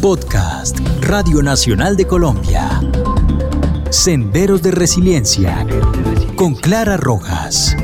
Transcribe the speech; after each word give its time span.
Podcast 0.00 0.78
Radio 1.00 1.42
Nacional 1.42 1.96
de 1.96 2.06
Colombia. 2.06 2.68
Senderos 3.90 4.62
de 4.62 4.70
Resiliencia 4.70 5.66
con 6.36 6.54
Clara 6.54 6.96
Rojas. 6.96 7.76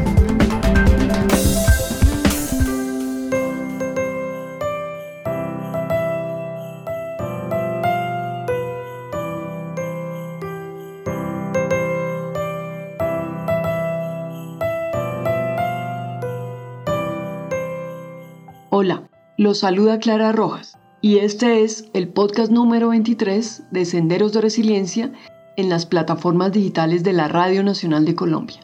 Hola, 18.70 19.02
los 19.36 19.58
saluda 19.58 19.98
Clara 19.98 20.30
Rojas 20.30 20.73
y 21.05 21.18
este 21.18 21.62
es 21.62 21.91
el 21.92 22.09
podcast 22.09 22.51
número 22.51 22.88
23 22.88 23.65
de 23.70 23.84
Senderos 23.84 24.33
de 24.33 24.41
Resiliencia 24.41 25.12
en 25.59 25.69
las 25.69 25.84
plataformas 25.84 26.51
digitales 26.51 27.05
de 27.05 27.12
la 27.12 27.28
Radio 27.28 27.62
Nacional 27.62 28.06
de 28.06 28.15
Colombia. 28.15 28.61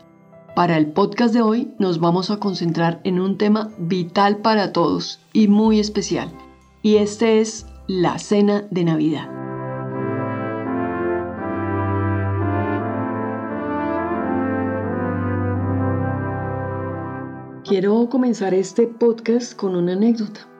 Para 0.56 0.78
el 0.78 0.86
podcast 0.86 1.34
de 1.34 1.42
hoy 1.42 1.74
nos 1.78 2.00
vamos 2.00 2.30
a 2.30 2.38
concentrar 2.38 3.02
en 3.04 3.20
un 3.20 3.36
tema 3.36 3.68
vital 3.76 4.38
para 4.38 4.72
todos 4.72 5.20
y 5.34 5.48
muy 5.48 5.80
especial, 5.80 6.32
y 6.80 6.96
este 6.96 7.42
es 7.42 7.66
la 7.86 8.18
cena 8.18 8.66
de 8.70 8.84
Navidad. 8.84 9.28
Quiero 17.66 18.08
comenzar 18.08 18.54
este 18.54 18.86
podcast 18.86 19.54
con 19.54 19.76
una 19.76 19.92
anécdota. 19.92 20.50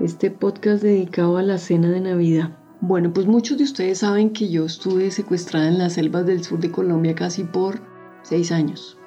Este 0.00 0.28
podcast 0.28 0.82
dedicado 0.82 1.36
a 1.36 1.42
la 1.44 1.56
cena 1.56 1.88
de 1.88 2.00
Navidad. 2.00 2.58
Bueno, 2.80 3.12
pues 3.12 3.28
muchos 3.28 3.58
de 3.58 3.64
ustedes 3.64 3.98
saben 3.98 4.30
que 4.30 4.50
yo 4.50 4.64
estuve 4.64 5.12
secuestrada 5.12 5.68
en 5.68 5.78
las 5.78 5.92
selvas 5.92 6.26
del 6.26 6.42
sur 6.42 6.58
de 6.58 6.72
Colombia 6.72 7.14
casi 7.14 7.44
por 7.44 7.78
seis 8.22 8.50
años. 8.50 8.98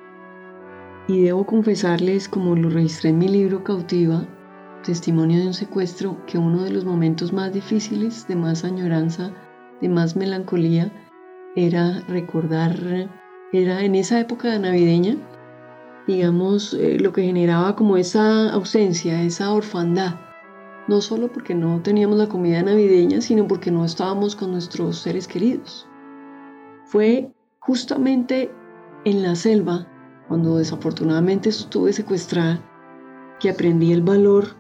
Y 1.10 1.24
debo 1.24 1.46
confesarles, 1.46 2.30
como 2.30 2.56
lo 2.56 2.70
registré 2.70 3.10
en 3.10 3.18
mi 3.18 3.28
libro 3.28 3.66
Cautiva, 3.66 4.26
Testimonio 4.86 5.42
de 5.42 5.48
un 5.48 5.54
secuestro, 5.54 6.26
que 6.26 6.38
uno 6.38 6.64
de 6.64 6.72
los 6.72 6.86
momentos 6.86 7.34
más 7.34 7.52
difíciles, 7.52 8.26
de 8.26 8.38
más 8.38 8.64
añoranza, 8.64 9.34
de 9.82 9.90
más 9.90 10.16
melancolía, 10.16 10.90
era 11.58 12.00
recordar, 12.08 13.10
era 13.52 13.84
en 13.84 13.96
esa 13.96 14.22
época 14.22 14.58
navideña, 14.58 15.18
digamos, 16.08 16.74
eh, 16.76 16.98
lo 16.98 17.12
que 17.12 17.24
generaba 17.24 17.76
como 17.76 17.98
esa 17.98 18.54
ausencia, 18.54 19.22
esa 19.22 19.52
orfandad. 19.52 20.27
No 20.88 21.02
solo 21.02 21.32
porque 21.32 21.54
no 21.54 21.82
teníamos 21.82 22.18
la 22.18 22.30
comida 22.30 22.64
navideña, 22.64 23.22
sino 23.22 23.48
porque 23.48 23.72
no 23.72 23.84
estábamos 23.84 24.36
con 24.36 24.52
nuestros 24.52 25.00
seres 25.00 25.28
queridos. 25.28 25.88
Fue 26.86 27.32
justamente 27.60 28.52
en 29.04 29.22
la 29.22 29.36
selva, 29.36 29.88
cuando 30.28 30.58
desafortunadamente 30.58 31.50
estuve 31.50 31.92
secuestrada, 31.92 32.62
que 33.40 33.50
aprendí 33.50 33.92
el 33.92 34.02
valor 34.02 34.56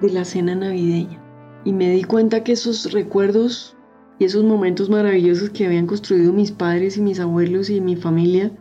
de 0.00 0.10
la 0.10 0.24
cena 0.24 0.54
navideña. 0.54 1.22
Y 1.64 1.72
me 1.72 1.90
di 1.90 2.04
cuenta 2.04 2.44
que 2.44 2.52
esos 2.52 2.92
recuerdos 2.92 3.76
y 4.18 4.24
esos 4.24 4.44
momentos 4.44 4.90
maravillosos 4.90 5.50
que 5.50 5.66
habían 5.66 5.86
construido 5.86 6.32
mis 6.32 6.52
padres 6.52 6.98
y 6.98 7.00
mis 7.00 7.20
abuelos 7.20 7.70
y 7.70 7.80
mi 7.80 7.96
familia 7.96 8.52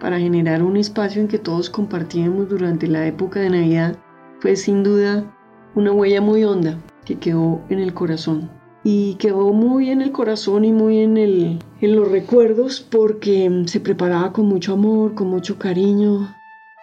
para 0.00 0.18
generar 0.18 0.62
un 0.62 0.76
espacio 0.76 1.22
en 1.22 1.28
que 1.28 1.38
todos 1.38 1.70
compartíamos 1.70 2.50
durante 2.50 2.86
la 2.86 3.06
época 3.06 3.40
de 3.40 3.50
Navidad 3.50 3.98
fue 4.40 4.56
sin 4.56 4.82
duda 4.82 5.35
una 5.76 5.92
huella 5.92 6.20
muy 6.20 6.42
honda 6.42 6.80
que 7.04 7.18
quedó 7.18 7.60
en 7.68 7.78
el 7.78 7.94
corazón. 7.94 8.50
Y 8.82 9.14
quedó 9.16 9.52
muy 9.52 9.90
en 9.90 10.00
el 10.00 10.10
corazón 10.10 10.64
y 10.64 10.72
muy 10.72 10.98
en, 10.98 11.16
el, 11.16 11.58
en 11.80 11.96
los 11.96 12.10
recuerdos 12.10 12.80
porque 12.80 13.64
se 13.66 13.80
preparaba 13.80 14.32
con 14.32 14.46
mucho 14.46 14.72
amor, 14.72 15.14
con 15.14 15.28
mucho 15.28 15.58
cariño. 15.58 16.34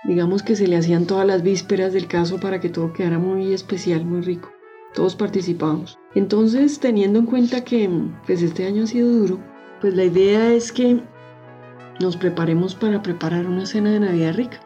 Digamos 0.03 0.43
que 0.43 0.55
se 0.55 0.67
le 0.67 0.75
hacían 0.77 1.07
todas 1.07 1.25
las 1.25 1.43
vísperas 1.43 1.93
del 1.93 2.07
caso 2.07 2.39
para 2.39 2.59
que 2.59 2.69
todo 2.69 2.93
quedara 2.93 3.19
muy 3.19 3.53
especial, 3.53 4.05
muy 4.05 4.21
rico. 4.21 4.49
Todos 4.93 5.15
participamos. 5.15 5.97
Entonces, 6.13 6.79
teniendo 6.79 7.19
en 7.19 7.25
cuenta 7.25 7.63
que 7.63 7.89
pues 8.25 8.41
este 8.41 8.67
año 8.67 8.83
ha 8.83 8.87
sido 8.87 9.09
duro, 9.09 9.39
pues 9.81 9.95
la 9.95 10.03
idea 10.03 10.53
es 10.53 10.71
que 10.71 11.01
nos 11.99 12.17
preparemos 12.17 12.75
para 12.75 13.01
preparar 13.01 13.47
una 13.47 13.65
cena 13.65 13.91
de 13.91 14.01
Navidad 14.01 14.35
rica. 14.35 14.59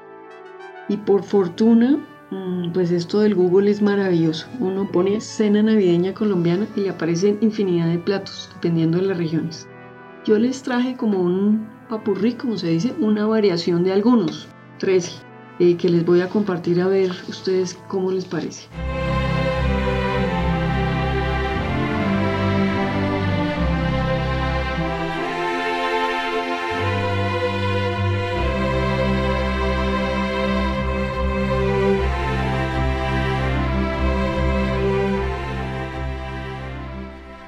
Y 0.90 0.97
por 0.97 1.23
fortuna, 1.23 2.03
pues 2.74 2.92
esto 2.92 3.22
del 3.22 3.36
Google 3.36 3.72
es 3.72 3.82
maravilloso. 3.82 4.48
Uno 4.60 4.90
pone 4.92 5.22
cena 5.22 5.64
navideña 5.64 6.14
colombiana 6.14 6.68
y 6.76 6.82
le 6.82 6.90
aparecen 6.90 7.38
infinidad 7.42 7.88
de 7.88 8.00
platos, 8.00 8.50
dependiendo 8.56 8.98
de 8.98 9.08
las 9.08 9.18
regiones. 9.18 9.68
Yo 10.26 10.38
les 10.38 10.62
traje 10.62 10.98
como 10.98 11.20
un 11.20 11.68
papurrí, 11.90 12.34
como 12.34 12.58
se 12.58 12.68
dice, 12.68 12.94
una 13.00 13.26
variación 13.26 13.84
de 13.84 13.94
algunos, 13.94 14.48
13, 14.80 15.12
eh, 15.60 15.78
que 15.78 15.90
les 15.90 16.06
voy 16.06 16.22
a 16.22 16.30
compartir 16.30 16.82
a 16.82 16.88
ver 16.88 17.12
ustedes 17.30 17.80
cómo 17.88 18.12
les 18.12 18.26
parece. 18.26 18.68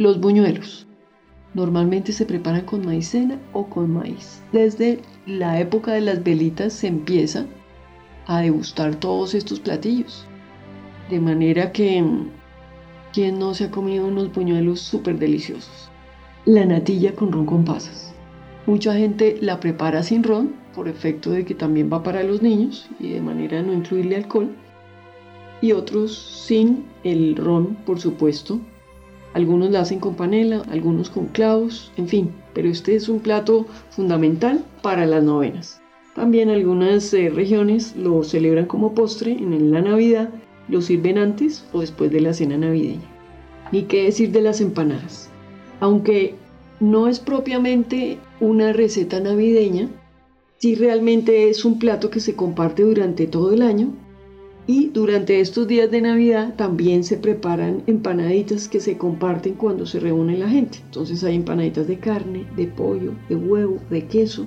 Los 0.09 0.19
buñuelos. 0.19 0.87
Normalmente 1.53 2.13
se 2.13 2.25
preparan 2.25 2.65
con 2.65 2.83
maicena 2.83 3.37
o 3.53 3.69
con 3.69 3.93
maíz. 3.93 4.41
Desde 4.51 5.03
la 5.27 5.59
época 5.59 5.93
de 5.93 6.01
las 6.01 6.23
velitas 6.23 6.73
se 6.73 6.87
empieza 6.87 7.45
a 8.25 8.41
degustar 8.41 8.95
todos 8.95 9.35
estos 9.35 9.59
platillos. 9.59 10.25
De 11.11 11.19
manera 11.19 11.71
que, 11.71 12.03
¿quién 13.13 13.37
no 13.37 13.53
se 13.53 13.65
ha 13.65 13.69
comido 13.69 14.07
unos 14.07 14.33
buñuelos 14.33 14.79
súper 14.79 15.19
deliciosos? 15.19 15.91
La 16.43 16.65
natilla 16.65 17.13
con 17.13 17.31
ron 17.31 17.45
con 17.45 17.63
pasas. 17.63 18.11
Mucha 18.65 18.95
gente 18.95 19.37
la 19.41 19.59
prepara 19.59 20.01
sin 20.01 20.23
ron, 20.23 20.55
por 20.73 20.87
efecto 20.87 21.29
de 21.29 21.45
que 21.45 21.53
también 21.53 21.87
va 21.93 22.01
para 22.01 22.23
los 22.23 22.41
niños 22.41 22.89
y 22.99 23.09
de 23.09 23.21
manera 23.21 23.57
de 23.57 23.67
no 23.67 23.73
incluirle 23.73 24.15
alcohol. 24.15 24.49
Y 25.61 25.71
otros 25.73 26.17
sin 26.17 26.85
el 27.03 27.35
ron, 27.35 27.75
por 27.85 27.99
supuesto, 27.99 28.59
algunos 29.33 29.69
la 29.69 29.81
hacen 29.81 29.99
con 29.99 30.15
panela, 30.15 30.63
algunos 30.71 31.09
con 31.09 31.27
clavos, 31.27 31.91
en 31.97 32.07
fin, 32.07 32.31
pero 32.53 32.69
este 32.69 32.95
es 32.95 33.09
un 33.09 33.19
plato 33.19 33.67
fundamental 33.91 34.63
para 34.81 35.05
las 35.05 35.23
novenas. 35.23 35.81
También 36.15 36.49
algunas 36.49 37.13
eh, 37.13 37.29
regiones 37.29 37.95
lo 37.95 38.23
celebran 38.23 38.65
como 38.65 38.93
postre 38.93 39.31
en 39.31 39.71
la 39.71 39.81
Navidad, 39.81 40.29
lo 40.67 40.81
sirven 40.81 41.17
antes 41.17 41.65
o 41.71 41.81
después 41.81 42.11
de 42.11 42.21
la 42.21 42.33
cena 42.33 42.57
navideña. 42.57 43.07
Ni 43.71 43.83
qué 43.83 44.03
decir 44.03 44.31
de 44.31 44.41
las 44.41 44.61
empanadas. 44.61 45.29
Aunque 45.79 46.35
no 46.79 47.07
es 47.07 47.19
propiamente 47.19 48.17
una 48.39 48.73
receta 48.73 49.19
navideña, 49.19 49.89
sí 50.57 50.75
realmente 50.75 51.49
es 51.49 51.63
un 51.65 51.77
plato 51.77 52.09
que 52.09 52.19
se 52.19 52.35
comparte 52.35 52.83
durante 52.83 53.27
todo 53.27 53.53
el 53.53 53.61
año 53.61 53.93
y 54.69 54.89
durante 54.89 55.39
estos 55.39 55.67
días 55.67 55.89
de 55.89 55.99
Navidad 55.99 56.53
también 56.55 57.03
se 57.03 57.17
preparan 57.17 57.81
empanaditas 57.87 58.67
que 58.67 58.79
se 58.79 58.99
comparten 58.99 59.55
cuando 59.55 59.87
se 59.87 59.99
reúne 59.99 60.37
la 60.37 60.47
gente. 60.47 60.77
Entonces 60.85 61.23
hay 61.23 61.37
empanaditas 61.37 61.87
de 61.87 61.97
carne, 61.97 62.45
de 62.55 62.67
pollo, 62.67 63.13
de 63.29 63.35
huevo, 63.35 63.79
de 63.89 64.05
queso. 64.05 64.45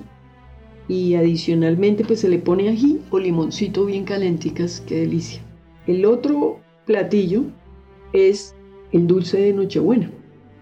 Y 0.87 1.15
adicionalmente 1.15 2.05
pues 2.05 2.21
se 2.21 2.29
le 2.29 2.39
pone 2.39 2.69
ají 2.69 3.01
o 3.09 3.19
limoncito 3.19 3.85
bien 3.85 4.05
calenticas, 4.05 4.81
qué 4.87 4.99
delicia. 4.99 5.41
El 5.87 6.05
otro 6.05 6.61
platillo 6.85 7.43
es 8.13 8.55
el 8.93 9.07
dulce 9.07 9.41
de 9.41 9.51
Nochebuena. 9.51 10.09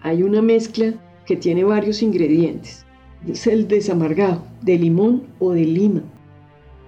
Hay 0.00 0.24
una 0.24 0.42
mezcla 0.42 0.92
que 1.24 1.36
tiene 1.36 1.62
varios 1.62 2.02
ingredientes. 2.02 2.84
Es 3.28 3.46
el 3.46 3.68
desamargado, 3.68 4.42
de 4.62 4.76
limón 4.76 5.22
o 5.38 5.52
de 5.52 5.66
lima. 5.66 6.02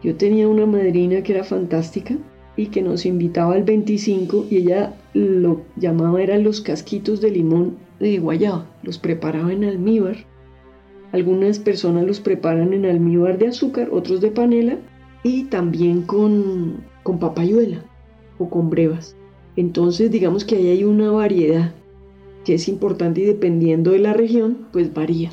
Yo 0.03 0.17
tenía 0.17 0.49
una 0.49 0.67
madrina 0.67 1.23
que 1.23 1.35
era 1.35 1.45
fantástica, 1.45 2.19
y 2.57 2.67
que 2.67 2.83
nos 2.83 3.07
invitaba 3.07 3.55
al 3.55 3.65
25 3.65 4.47
y 4.51 4.59
ella 4.59 4.95
lo 5.13 5.63
llamaba 5.77 6.23
eran 6.23 6.45
los 6.45 6.61
casquitos 6.61 7.21
de 7.21 7.31
limón 7.31 7.77
de 8.01 8.19
guayaba, 8.19 8.67
los 8.83 8.99
preparaba 8.99 9.53
en 9.53 9.65
almíbar. 9.65 10.17
Algunas 11.13 11.59
personas 11.59 12.07
los 12.07 12.21
preparan 12.21 12.73
en 12.73 12.87
almíbar 12.87 13.39
de 13.39 13.49
azúcar, 13.49 13.89
otros 13.93 14.21
de 14.21 14.31
panela 14.31 14.79
y 15.23 15.45
también 15.45 16.03
con, 16.03 16.85
con 17.03 17.19
papayuela 17.19 17.85
o 18.39 18.49
con 18.49 18.71
brevas. 18.71 19.17
Entonces 19.57 20.11
digamos 20.11 20.45
que 20.45 20.57
ahí 20.57 20.69
hay 20.69 20.85
una 20.85 21.11
variedad 21.11 21.73
que 22.45 22.55
es 22.55 22.69
importante 22.69 23.23
y 23.23 23.25
dependiendo 23.25 23.93
de 23.93 24.01
la 24.01 24.13
región 24.13 24.67
pues 24.73 24.93
varía. 24.93 25.31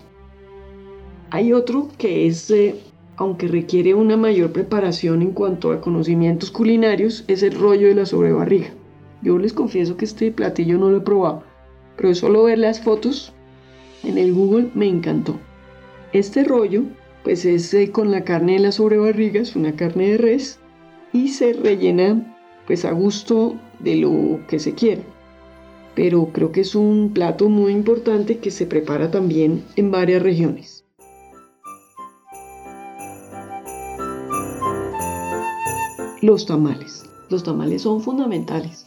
Hay 1.30 1.54
otro 1.54 1.90
que 1.98 2.28
es 2.28 2.50
eh, 2.52 2.76
aunque 3.22 3.48
requiere 3.48 3.94
una 3.94 4.18
mayor 4.18 4.52
preparación 4.52 5.22
en 5.22 5.32
cuanto 5.34 5.72
a 5.72 5.80
conocimientos 5.80 6.50
culinarios, 6.50 7.24
es 7.28 7.44
el 7.44 7.54
rollo 7.54 7.88
de 7.88 7.94
la 7.94 8.08
sobrebarriga. 8.08 8.70
Yo 9.22 9.38
les 9.38 9.54
confieso 9.54 9.96
que 9.96 10.06
este 10.06 10.32
platillo 10.32 10.80
no 10.80 10.90
lo 10.90 10.98
he 10.98 11.02
probado, 11.02 11.44
pero 11.98 12.16
solo 12.16 12.46
ver 12.46 12.58
las 12.58 12.82
fotos 12.82 13.32
en 14.04 14.18
el 14.18 14.34
Google 14.34 14.72
me 14.74 14.88
encantó. 14.88 15.36
Este 16.14 16.44
rollo 16.44 16.82
pues 17.24 17.46
es 17.46 17.72
eh, 17.76 17.92
con 17.92 18.10
la 18.10 18.24
carne 18.24 18.54
de 18.54 18.60
la 18.60 18.72
sobrebarriga, 18.72 19.40
es 19.40 19.56
una 19.56 19.76
carne 19.76 20.14
de 20.14 20.18
res 20.18 20.60
y 21.14 21.28
se 21.28 21.54
rellena 21.54 22.36
pues 22.66 22.86
a 22.86 22.92
gusto 22.92 23.56
de 23.78 23.98
lo 23.98 24.40
que 24.48 24.58
se 24.58 24.74
quiera. 24.74 25.04
Pero 25.94 26.30
creo 26.34 26.52
que 26.52 26.62
es 26.62 26.74
un 26.74 27.12
plato 27.14 27.50
muy 27.50 27.72
importante 27.72 28.40
que 28.40 28.50
se 28.50 28.66
prepara 28.66 29.12
también 29.12 29.64
en 29.76 29.92
varias 29.92 30.24
regiones. 30.24 30.81
Los 36.22 36.46
tamales. 36.46 37.10
Los 37.32 37.44
tamales 37.44 37.82
son 37.82 38.00
fundamentales. 38.00 38.86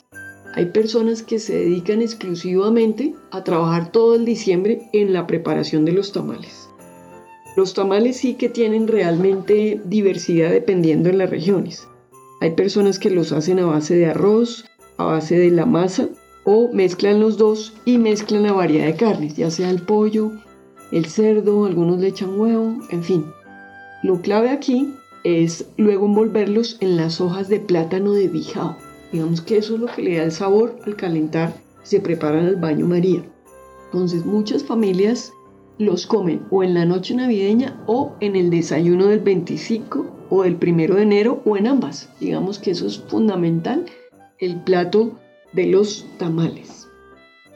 Hay 0.54 0.66
personas 0.66 1.24
que 1.24 1.40
se 1.40 1.56
dedican 1.56 2.00
exclusivamente 2.00 3.12
a 3.32 3.42
trabajar 3.42 3.90
todo 3.90 4.14
el 4.14 4.24
diciembre 4.24 4.82
en 4.92 5.12
la 5.12 5.26
preparación 5.26 5.84
de 5.84 5.90
los 5.90 6.12
tamales. 6.12 6.68
Los 7.56 7.74
tamales 7.74 8.18
sí 8.18 8.34
que 8.34 8.48
tienen 8.48 8.86
realmente 8.86 9.80
diversidad 9.84 10.52
dependiendo 10.52 11.08
de 11.08 11.16
las 11.16 11.28
regiones. 11.28 11.88
Hay 12.40 12.52
personas 12.52 13.00
que 13.00 13.10
los 13.10 13.32
hacen 13.32 13.58
a 13.58 13.66
base 13.66 13.96
de 13.96 14.06
arroz, 14.06 14.66
a 14.96 15.04
base 15.04 15.36
de 15.36 15.50
la 15.50 15.66
masa 15.66 16.08
o 16.44 16.70
mezclan 16.72 17.18
los 17.18 17.36
dos 17.36 17.74
y 17.84 17.98
mezclan 17.98 18.44
la 18.44 18.52
variedad 18.52 18.86
de 18.86 18.94
carnes, 18.94 19.34
ya 19.34 19.50
sea 19.50 19.70
el 19.70 19.82
pollo, 19.82 20.30
el 20.92 21.06
cerdo, 21.06 21.64
algunos 21.64 21.98
le 21.98 22.08
echan 22.08 22.38
huevo, 22.38 22.76
en 22.90 23.02
fin. 23.02 23.24
Lo 24.04 24.20
clave 24.20 24.50
aquí 24.50 24.94
es 25.24 25.66
luego 25.78 26.06
envolverlos 26.06 26.76
en 26.80 26.96
las 26.96 27.20
hojas 27.20 27.48
de 27.48 27.58
plátano 27.58 28.12
de 28.12 28.28
bijao. 28.28 28.76
Digamos 29.10 29.40
que 29.40 29.56
eso 29.56 29.74
es 29.74 29.80
lo 29.80 29.86
que 29.86 30.02
le 30.02 30.18
da 30.18 30.24
el 30.24 30.32
sabor 30.32 30.76
al 30.84 30.96
calentar. 30.96 31.54
Se 31.82 32.00
preparan 32.00 32.46
al 32.46 32.56
baño 32.56 32.86
María. 32.86 33.24
Entonces 33.86 34.24
muchas 34.24 34.64
familias 34.64 35.32
los 35.78 36.06
comen 36.06 36.42
o 36.50 36.62
en 36.62 36.74
la 36.74 36.84
noche 36.84 37.14
navideña 37.14 37.82
o 37.86 38.14
en 38.20 38.36
el 38.36 38.50
desayuno 38.50 39.06
del 39.06 39.20
25 39.20 40.06
o 40.30 40.42
del 40.42 40.56
primero 40.56 40.96
de 40.96 41.02
enero 41.02 41.42
o 41.44 41.56
en 41.56 41.66
ambas. 41.66 42.10
Digamos 42.20 42.58
que 42.58 42.72
eso 42.72 42.86
es 42.86 42.98
fundamental, 42.98 43.86
el 44.38 44.60
plato 44.60 45.18
de 45.52 45.66
los 45.66 46.06
tamales. 46.18 46.88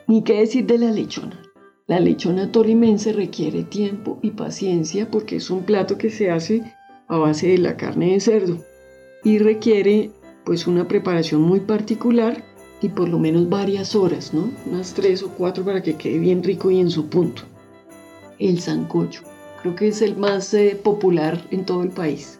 Ni 0.06 0.22
qué 0.22 0.40
decir 0.40 0.66
de 0.66 0.78
la 0.78 0.90
lechona. 0.90 1.42
La 1.86 2.00
lechona 2.00 2.52
tolimense 2.52 3.12
requiere 3.12 3.62
tiempo 3.62 4.18
y 4.22 4.30
paciencia 4.30 5.10
porque 5.10 5.36
es 5.36 5.50
un 5.50 5.64
plato 5.64 5.98
que 5.98 6.10
se 6.10 6.30
hace 6.30 6.62
a 7.08 7.16
base 7.16 7.48
de 7.48 7.58
la 7.58 7.76
carne 7.76 8.12
de 8.12 8.20
cerdo 8.20 8.58
y 9.24 9.38
requiere 9.38 10.10
pues 10.44 10.66
una 10.66 10.86
preparación 10.86 11.42
muy 11.42 11.60
particular 11.60 12.44
y 12.80 12.88
por 12.90 13.08
lo 13.08 13.18
menos 13.18 13.48
varias 13.48 13.94
horas, 13.94 14.32
¿no? 14.32 14.50
Unas 14.66 14.94
tres 14.94 15.22
o 15.22 15.30
cuatro 15.30 15.64
para 15.64 15.82
que 15.82 15.96
quede 15.96 16.18
bien 16.18 16.42
rico 16.42 16.70
y 16.70 16.80
en 16.80 16.90
su 16.90 17.08
punto. 17.08 17.42
El 18.38 18.60
sancocho, 18.60 19.22
creo 19.62 19.74
que 19.74 19.88
es 19.88 20.00
el 20.00 20.16
más 20.16 20.54
eh, 20.54 20.78
popular 20.82 21.44
en 21.50 21.64
todo 21.66 21.82
el 21.82 21.90
país. 21.90 22.38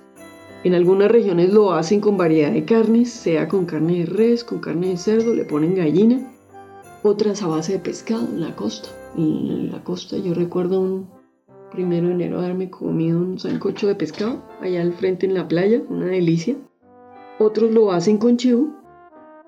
En 0.65 0.75
algunas 0.75 1.11
regiones 1.11 1.53
lo 1.53 1.73
hacen 1.73 2.01
con 2.01 2.17
variedad 2.17 2.53
de 2.53 2.65
carnes, 2.65 3.11
sea 3.11 3.49
con 3.49 3.67
carne 3.67 4.01
de 4.01 4.07
res, 4.07 4.45
con 4.45 4.61
carne 4.61 4.89
de 4.89 4.97
cerdo, 4.97 5.35
le 5.35 5.45
ponen 5.45 5.75
gallina, 5.75 6.33
otras 7.03 7.43
a 7.43 7.47
base 7.47 7.73
de 7.73 7.79
pescado 7.79 8.25
en 8.25 8.41
la 8.41 8.55
costa. 8.57 8.89
En 9.17 9.71
la 9.71 9.83
costa 9.83 10.17
yo 10.17 10.35
recuerdo 10.35 10.81
un 10.81 11.18
primero 11.71 12.09
de 12.09 12.15
enero 12.15 12.39
haberme 12.39 12.71
comido 12.71 13.19
un 13.19 13.39
sancocho 13.39 13.87
de 13.87 13.95
pescado 13.95 14.43
allá 14.61 14.83
al 14.83 14.93
frente 14.93 15.27
en 15.27 15.35
la 15.35 15.49
playa, 15.49 15.83
una 15.89 16.07
delicia. 16.07 16.57
Otros 17.39 17.71
lo 17.71 17.93
hacen 17.93 18.19
con 18.19 18.37
chivo 18.37 18.69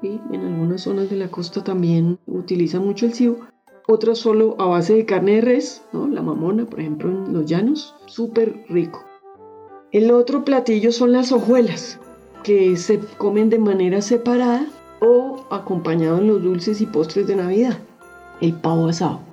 y 0.03 0.21
en 0.33 0.41
algunas 0.41 0.83
zonas 0.83 1.11
de 1.11 1.17
la 1.17 1.29
costa 1.29 1.63
también 1.65 2.19
utilizan 2.27 2.85
mucho 2.85 3.07
el 3.07 3.13
chivo. 3.13 3.39
Otras 3.89 4.19
solo 4.19 4.55
a 4.59 4.67
base 4.67 4.95
de 4.95 5.05
carne 5.05 5.37
de 5.37 5.41
res, 5.41 5.83
la 5.93 6.23
mamona, 6.23 6.65
por 6.67 6.81
ejemplo, 6.81 7.11
en 7.11 7.33
los 7.33 7.47
llanos, 7.47 7.97
súper 8.07 8.65
rico. 8.69 9.05
El 9.91 10.13
otro 10.13 10.45
platillo 10.45 10.93
son 10.93 11.11
las 11.13 11.33
hojuelas, 11.33 11.99
que 12.45 12.77
se 12.77 13.01
comen 13.19 13.51
de 13.51 13.59
manera 13.59 14.01
separada 14.01 14.67
o 15.01 15.45
acompañado 15.51 16.19
en 16.19 16.29
los 16.29 16.43
dulces 16.43 16.81
y 16.81 16.87
postres 16.87 17.27
de 17.27 17.37
Navidad. 17.37 17.79
El 18.41 18.55
pavo 18.55 18.87
asado. 18.87 19.30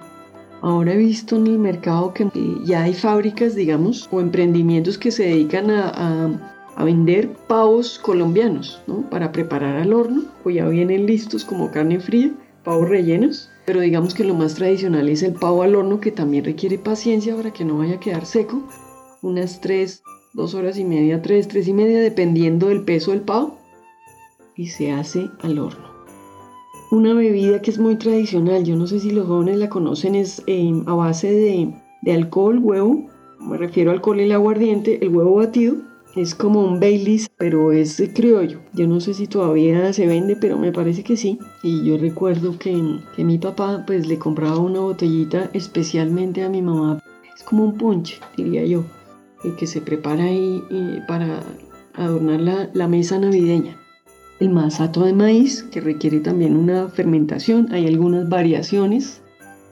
Ahora 0.67 0.95
he 0.95 0.97
visto 0.97 1.37
en 1.37 1.47
el 1.47 1.59
mercado 1.59 2.13
que 2.13 2.29
ya 2.65 2.83
hay 2.83 2.93
fábricas, 2.93 3.55
digamos, 3.55 4.09
o 4.11 4.19
emprendimientos 4.19 4.97
que 4.97 5.11
se 5.11 5.23
dedican 5.23 5.71
a, 5.71 6.83
vender 6.83 7.29
pavos 7.47 7.97
colombianos, 7.97 8.81
¿no? 8.85 9.09
Para 9.09 9.31
preparar 9.31 9.77
al 9.77 9.93
horno, 9.93 10.25
o 10.43 10.49
ya 10.49 10.67
vienen 10.67 11.05
listos 11.05 11.45
como 11.45 11.71
carne 11.71 12.01
fría, 12.01 12.33
pavos 12.65 12.89
rellenos. 12.89 13.49
Pero 13.65 13.79
digamos 13.79 14.13
que 14.13 14.25
lo 14.25 14.33
más 14.33 14.55
tradicional 14.55 15.07
es 15.07 15.23
el 15.23 15.35
pavo 15.35 15.63
al 15.63 15.73
horno, 15.73 16.01
que 16.01 16.11
también 16.11 16.43
requiere 16.43 16.77
paciencia 16.77 17.33
para 17.33 17.53
que 17.53 17.63
no 17.63 17.77
vaya 17.77 17.95
a 17.95 18.01
quedar 18.01 18.25
seco. 18.25 18.61
Unas 19.21 19.61
tres, 19.61 20.03
dos 20.33 20.53
horas 20.53 20.77
y 20.77 20.83
media, 20.83 21.21
tres, 21.21 21.47
tres 21.47 21.69
y 21.69 21.73
media, 21.73 22.01
dependiendo 22.01 22.67
del 22.67 22.83
peso 22.83 23.11
del 23.11 23.21
pavo. 23.21 23.57
Y 24.53 24.67
se 24.67 24.91
hace 24.91 25.29
al 25.39 25.59
horno. 25.59 25.86
Una 26.89 27.13
bebida 27.13 27.61
que 27.61 27.69
es 27.69 27.79
muy 27.79 27.97
tradicional, 27.97 28.63
yo 28.63 28.77
no 28.77 28.87
sé 28.87 29.01
si 29.01 29.11
los 29.11 29.27
jóvenes 29.27 29.57
la 29.57 29.67
conocen, 29.67 30.15
es 30.15 30.41
eh, 30.47 30.71
a 30.85 30.93
base 30.93 31.29
de, 31.29 31.73
de, 32.01 32.13
alcohol, 32.13 32.59
huevo, 32.59 33.05
me 33.41 33.57
refiero 33.57 33.91
al 33.91 33.97
alcohol 33.97 34.21
y 34.21 34.23
el 34.23 34.31
aguardiente, 34.31 34.97
el 35.01 35.13
huevo 35.13 35.35
batido, 35.35 35.75
es 36.15 36.33
como 36.33 36.63
un 36.63 36.79
Baileys, 36.79 37.29
pero 37.37 37.73
es 37.73 38.01
criollo. 38.15 38.61
Yo 38.73 38.87
no 38.87 39.01
sé 39.01 39.13
si 39.13 39.27
todavía 39.27 39.91
se 39.91 40.07
vende, 40.07 40.37
pero 40.37 40.57
me 40.57 40.71
parece 40.71 41.03
que 41.03 41.17
sí. 41.17 41.37
Y 41.61 41.83
yo 41.83 41.97
recuerdo 41.97 42.57
que, 42.57 42.99
que 43.15 43.23
mi 43.23 43.37
papá 43.37 43.83
pues 43.85 44.07
le 44.07 44.17
compraba 44.17 44.57
una 44.57 44.79
botellita 44.79 45.51
especialmente 45.53 46.41
a 46.43 46.49
mi 46.49 46.61
mamá. 46.61 47.03
Es 47.35 47.43
como 47.43 47.65
un 47.65 47.77
punch, 47.77 48.19
diría 48.35 48.65
yo, 48.65 48.83
que 49.59 49.67
se 49.67 49.81
prepara 49.81 50.23
ahí 50.23 50.63
eh, 50.71 51.01
para 51.07 51.43
adornar 51.93 52.39
la, 52.39 52.69
la 52.73 52.87
mesa 52.87 53.19
navideña 53.19 53.77
el 54.39 54.49
masato 54.49 55.03
de 55.03 55.13
maíz, 55.13 55.63
que 55.63 55.81
requiere 55.81 56.19
también 56.19 56.55
una 56.55 56.89
fermentación. 56.89 57.67
Hay 57.71 57.87
algunas 57.87 58.29
variaciones. 58.29 59.21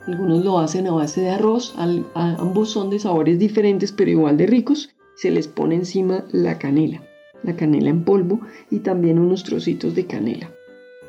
Algunos 0.07 0.43
lo 0.43 0.59
hacen 0.59 0.87
a 0.87 0.91
base 0.91 1.21
de 1.21 1.29
arroz. 1.29 1.75
ambos 2.15 2.69
son 2.69 2.89
de 2.89 2.99
sabores 2.99 3.39
diferentes, 3.39 3.91
pero 3.91 4.11
igual 4.11 4.37
de 4.37 4.47
ricos. 4.47 4.89
Se 5.15 5.31
les 5.31 5.47
pone 5.47 5.75
encima 5.75 6.25
la 6.31 6.57
canela, 6.57 7.01
la 7.43 7.55
canela 7.55 7.89
en 7.89 8.03
polvo 8.03 8.41
y 8.69 8.79
también 8.79 9.19
unos 9.19 9.43
trocitos 9.43 9.95
de 9.95 10.05
canela. 10.05 10.51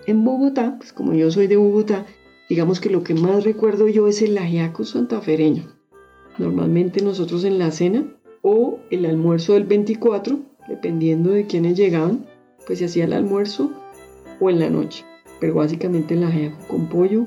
En 0.06 0.24
Bogotá, 0.24 0.76
pues 0.78 0.92
como 0.92 1.14
yo 1.14 1.30
soy 1.30 1.48
de 1.48 1.56
Bogotá, 1.56 2.06
digamos 2.48 2.78
que 2.78 2.90
lo 2.90 3.02
que 3.02 3.14
más 3.14 3.42
recuerdo 3.42 3.88
yo 3.88 4.06
es 4.06 4.22
el 4.22 4.38
ajiaco 4.38 4.84
santafereño. 4.84 5.64
Normalmente 6.38 7.02
nosotros 7.02 7.42
en 7.44 7.58
la 7.58 7.70
cena 7.72 8.04
o 8.42 8.78
el 8.90 9.06
almuerzo 9.06 9.54
del 9.54 9.64
24, 9.64 10.38
dependiendo 10.68 11.30
de 11.30 11.46
quiénes 11.46 11.76
llegaban, 11.76 12.26
pues 12.66 12.80
se 12.80 12.86
hacía 12.86 13.04
el 13.04 13.12
almuerzo 13.12 13.70
o 14.40 14.50
en 14.50 14.60
la 14.60 14.68
noche, 14.68 15.04
pero 15.40 15.54
básicamente 15.54 16.14
el 16.14 16.24
ajiaco 16.24 16.56
con 16.68 16.86
pollo, 16.86 17.24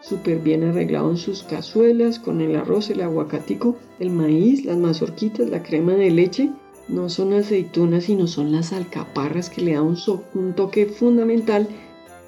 súper 0.00 0.38
bien 0.38 0.64
arreglado 0.64 1.10
en 1.10 1.16
sus 1.16 1.42
cazuelas, 1.42 2.18
con 2.18 2.40
el 2.40 2.56
arroz, 2.56 2.90
el 2.90 3.02
aguacatico, 3.02 3.76
el 3.98 4.10
maíz, 4.10 4.64
las 4.64 4.76
mazorquitas, 4.76 5.48
la 5.48 5.62
crema 5.62 5.92
de 5.92 6.10
leche. 6.10 6.50
No 6.88 7.08
son 7.08 7.34
aceitunas, 7.34 8.04
sino 8.04 8.26
son 8.26 8.50
las 8.50 8.72
alcaparras 8.72 9.48
que 9.50 9.60
le 9.60 9.74
dan 9.74 9.84
un, 9.84 9.98
un 10.34 10.54
toque 10.54 10.86
fundamental 10.86 11.68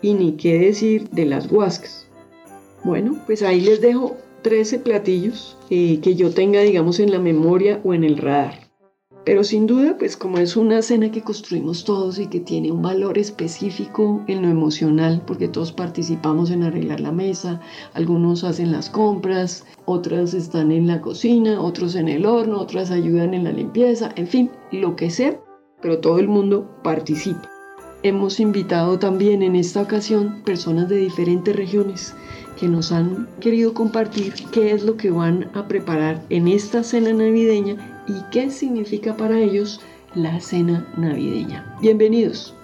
y 0.02 0.14
ni 0.14 0.32
qué 0.32 0.58
decir 0.58 1.08
de 1.10 1.24
las 1.24 1.48
guascas. 1.48 2.06
Bueno, 2.84 3.16
pues 3.26 3.42
ahí 3.42 3.60
les 3.60 3.80
dejo 3.80 4.16
13 4.42 4.80
platillos 4.80 5.56
eh, 5.70 6.00
que 6.00 6.14
yo 6.14 6.30
tenga, 6.30 6.60
digamos, 6.60 7.00
en 7.00 7.10
la 7.10 7.18
memoria 7.18 7.80
o 7.84 7.94
en 7.94 8.04
el 8.04 8.18
radar. 8.18 8.61
Pero 9.24 9.44
sin 9.44 9.68
duda, 9.68 9.96
pues 9.98 10.16
como 10.16 10.38
es 10.38 10.56
una 10.56 10.82
cena 10.82 11.12
que 11.12 11.22
construimos 11.22 11.84
todos 11.84 12.18
y 12.18 12.26
que 12.26 12.40
tiene 12.40 12.72
un 12.72 12.82
valor 12.82 13.18
específico 13.18 14.24
en 14.26 14.42
lo 14.42 14.48
emocional, 14.48 15.22
porque 15.26 15.46
todos 15.46 15.70
participamos 15.70 16.50
en 16.50 16.64
arreglar 16.64 16.98
la 16.98 17.12
mesa, 17.12 17.60
algunos 17.94 18.42
hacen 18.42 18.72
las 18.72 18.90
compras, 18.90 19.64
otras 19.84 20.34
están 20.34 20.72
en 20.72 20.88
la 20.88 21.00
cocina, 21.00 21.60
otros 21.60 21.94
en 21.94 22.08
el 22.08 22.26
horno, 22.26 22.58
otras 22.58 22.90
ayudan 22.90 23.32
en 23.32 23.44
la 23.44 23.52
limpieza, 23.52 24.10
en 24.16 24.26
fin, 24.26 24.50
lo 24.72 24.96
que 24.96 25.10
sea, 25.10 25.38
pero 25.80 26.00
todo 26.00 26.18
el 26.18 26.26
mundo 26.26 26.68
participa. 26.82 27.51
Hemos 28.04 28.40
invitado 28.40 28.98
también 28.98 29.44
en 29.44 29.54
esta 29.54 29.80
ocasión 29.80 30.42
personas 30.44 30.88
de 30.88 30.96
diferentes 30.96 31.54
regiones 31.54 32.16
que 32.58 32.66
nos 32.66 32.90
han 32.90 33.28
querido 33.38 33.74
compartir 33.74 34.34
qué 34.50 34.72
es 34.72 34.82
lo 34.82 34.96
que 34.96 35.12
van 35.12 35.48
a 35.54 35.68
preparar 35.68 36.20
en 36.28 36.48
esta 36.48 36.82
cena 36.82 37.12
navideña 37.12 38.02
y 38.08 38.14
qué 38.32 38.50
significa 38.50 39.16
para 39.16 39.38
ellos 39.38 39.80
la 40.16 40.40
cena 40.40 40.92
navideña. 40.96 41.76
Bienvenidos. 41.80 42.56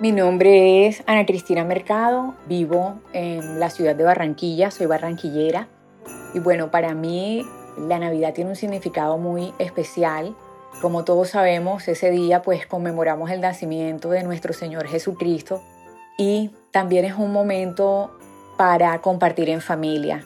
Mi 0.00 0.12
nombre 0.12 0.86
es 0.86 1.02
Ana 1.06 1.26
Cristina 1.26 1.62
Mercado, 1.62 2.34
vivo 2.48 2.94
en 3.12 3.60
la 3.60 3.68
ciudad 3.68 3.96
de 3.96 4.04
Barranquilla, 4.04 4.70
soy 4.70 4.86
barranquillera 4.86 5.68
y 6.32 6.38
bueno, 6.38 6.70
para 6.70 6.94
mí 6.94 7.44
la 7.78 7.98
Navidad 7.98 8.32
tiene 8.32 8.48
un 8.48 8.56
significado 8.56 9.18
muy 9.18 9.52
especial. 9.58 10.34
Como 10.80 11.04
todos 11.04 11.30
sabemos, 11.30 11.88
ese 11.88 12.10
día 12.10 12.42
pues 12.42 12.66
conmemoramos 12.66 13.30
el 13.30 13.40
nacimiento 13.40 14.10
de 14.10 14.22
nuestro 14.22 14.52
Señor 14.52 14.86
Jesucristo 14.86 15.62
y 16.18 16.50
también 16.70 17.06
es 17.06 17.14
un 17.14 17.32
momento 17.32 18.10
para 18.58 19.00
compartir 19.00 19.48
en 19.48 19.62
familia. 19.62 20.24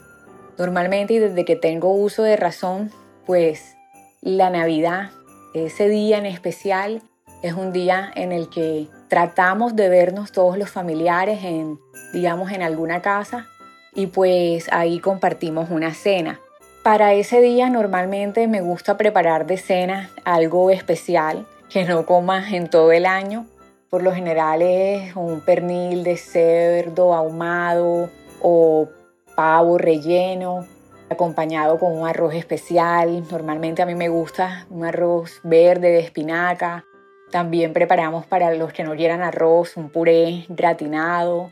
Normalmente 0.58 1.14
y 1.14 1.18
desde 1.18 1.44
que 1.44 1.56
tengo 1.56 1.94
uso 1.94 2.24
de 2.24 2.36
razón, 2.36 2.90
pues 3.26 3.76
la 4.20 4.50
Navidad, 4.50 5.10
ese 5.54 5.88
día 5.88 6.18
en 6.18 6.26
especial, 6.26 7.00
es 7.42 7.54
un 7.54 7.72
día 7.72 8.10
en 8.14 8.32
el 8.32 8.50
que 8.50 8.88
tratamos 9.08 9.76
de 9.76 9.88
vernos 9.88 10.32
todos 10.32 10.58
los 10.58 10.68
familiares 10.68 11.44
en, 11.44 11.78
digamos, 12.12 12.50
en 12.52 12.62
alguna 12.62 13.02
casa 13.02 13.46
y 13.94 14.08
pues 14.08 14.68
ahí 14.72 14.98
compartimos 14.98 15.70
una 15.70 15.94
cena. 15.94 16.40
Para 16.82 17.12
ese 17.12 17.42
día 17.42 17.68
normalmente 17.68 18.48
me 18.48 18.62
gusta 18.62 18.96
preparar 18.96 19.44
de 19.44 19.58
cena 19.58 20.08
algo 20.24 20.70
especial 20.70 21.46
que 21.68 21.84
no 21.84 22.06
comas 22.06 22.54
en 22.54 22.70
todo 22.70 22.90
el 22.92 23.04
año. 23.04 23.44
Por 23.90 24.02
lo 24.02 24.14
general 24.14 24.62
es 24.62 25.14
un 25.14 25.42
pernil 25.42 26.04
de 26.04 26.16
cerdo 26.16 27.12
ahumado 27.12 28.08
o 28.40 28.88
pavo 29.36 29.76
relleno 29.76 30.66
acompañado 31.10 31.78
con 31.78 31.92
un 31.92 32.08
arroz 32.08 32.32
especial. 32.34 33.24
Normalmente 33.30 33.82
a 33.82 33.86
mí 33.86 33.94
me 33.94 34.08
gusta 34.08 34.66
un 34.70 34.86
arroz 34.86 35.40
verde 35.42 35.90
de 35.90 35.98
espinaca. 35.98 36.86
También 37.30 37.74
preparamos 37.74 38.24
para 38.24 38.54
los 38.54 38.72
que 38.72 38.84
no 38.84 38.96
quieran 38.96 39.20
arroz 39.20 39.76
un 39.76 39.90
puré 39.90 40.46
gratinado. 40.48 41.50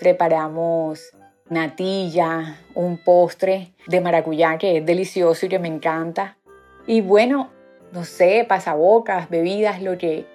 Preparamos 0.00 1.12
natilla, 1.48 2.58
un 2.74 2.98
postre 2.98 3.72
de 3.86 4.00
maracuyá 4.00 4.58
que 4.58 4.78
es 4.78 4.86
delicioso 4.86 5.46
y 5.46 5.48
que 5.48 5.58
me 5.58 5.68
encanta. 5.68 6.36
Y 6.86 7.00
bueno, 7.00 7.50
no 7.92 8.04
sé, 8.04 8.44
pasabocas, 8.48 9.30
bebidas, 9.30 9.82
lo 9.82 9.96
que, 9.98 10.26